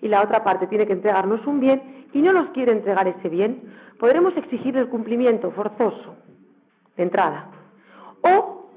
y 0.00 0.08
la 0.08 0.22
otra 0.22 0.44
parte 0.44 0.68
tiene 0.68 0.86
que 0.86 0.92
entregarnos 0.92 1.44
un 1.46 1.58
bien 1.58 2.06
y 2.12 2.22
no 2.22 2.32
nos 2.32 2.50
quiere 2.50 2.70
entregar 2.70 3.08
ese 3.08 3.28
bien, 3.28 3.60
podremos 3.98 4.36
exigir 4.36 4.76
el 4.76 4.88
cumplimiento 4.88 5.50
forzoso 5.50 6.14
de 6.96 7.02
entrada. 7.02 7.48
O, 8.22 8.68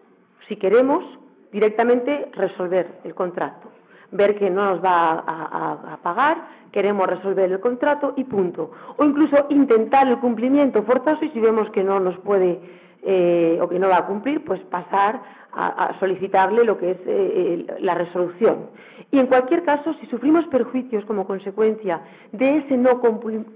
si 0.48 0.56
queremos, 0.56 1.04
directamente 1.52 2.32
resolver 2.34 3.00
el 3.04 3.14
contrato, 3.14 3.70
ver 4.12 4.38
que 4.40 4.50
no 4.50 4.66
nos 4.66 4.84
va 4.84 5.24
a, 5.26 5.98
pagar, 6.02 6.38
queremos 6.72 7.08
resolver 7.08 7.52
el 7.52 7.60
contrato 7.60 8.14
y 8.16 8.24
punto. 8.24 8.72
O 8.98 9.04
incluso 9.04 9.46
intentar 9.50 10.08
el 10.08 10.18
cumplimiento 10.18 10.82
forzoso 10.84 11.24
y 11.26 11.30
si 11.30 11.40
vemos 11.40 11.70
que 11.70 11.84
no 11.84 12.00
nos 12.00 12.18
puede 12.20 12.60
eh, 13.04 13.60
o 13.62 13.70
que 13.70 13.80
no 13.80 13.90
va 13.90 13.98
a 13.98 14.06
cumplir, 14.06 14.44
pues 14.44 14.60
pasar 14.62 15.22
a, 15.52 15.98
solicitarle 16.00 16.64
lo 16.64 16.78
que 16.78 16.92
es 16.92 16.98
eh, 17.06 17.66
la 17.80 17.96
resolución. 17.96 18.70
Y 19.12 19.20
en 19.20 19.28
cualquier 19.28 19.64
caso, 19.64 19.94
si 19.96 20.06
sufrimos 20.08 20.46
perjuicios 20.48 21.06
como 21.06 21.26
consecuencia 21.26 22.02
de 22.32 22.58
ese 22.58 22.78
no, 22.78 23.02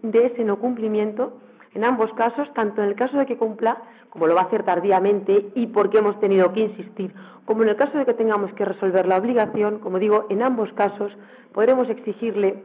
de 0.01 0.25
ese 0.25 0.43
no 0.43 0.57
cumplimiento, 0.57 1.37
en 1.73 1.83
ambos 1.83 2.11
casos, 2.13 2.51
tanto 2.53 2.81
en 2.81 2.89
el 2.89 2.95
caso 2.95 3.17
de 3.17 3.25
que 3.25 3.37
cumpla, 3.37 3.77
como 4.09 4.27
lo 4.27 4.35
va 4.35 4.41
a 4.41 4.45
hacer 4.45 4.63
tardíamente 4.63 5.49
y 5.55 5.67
porque 5.67 5.97
hemos 5.97 6.19
tenido 6.19 6.53
que 6.53 6.61
insistir, 6.61 7.13
como 7.45 7.63
en 7.63 7.69
el 7.69 7.75
caso 7.75 7.97
de 7.97 8.05
que 8.05 8.13
tengamos 8.13 8.53
que 8.53 8.63
resolver 8.63 9.07
la 9.07 9.17
obligación, 9.17 9.79
como 9.79 9.99
digo, 9.99 10.27
en 10.29 10.43
ambos 10.43 10.71
casos 10.73 11.11
podremos 11.51 11.89
exigirle 11.89 12.63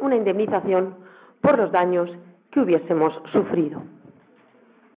una 0.00 0.16
indemnización 0.16 0.94
por 1.40 1.58
los 1.58 1.72
daños 1.72 2.10
que 2.50 2.60
hubiésemos 2.60 3.12
sufrido. 3.32 3.82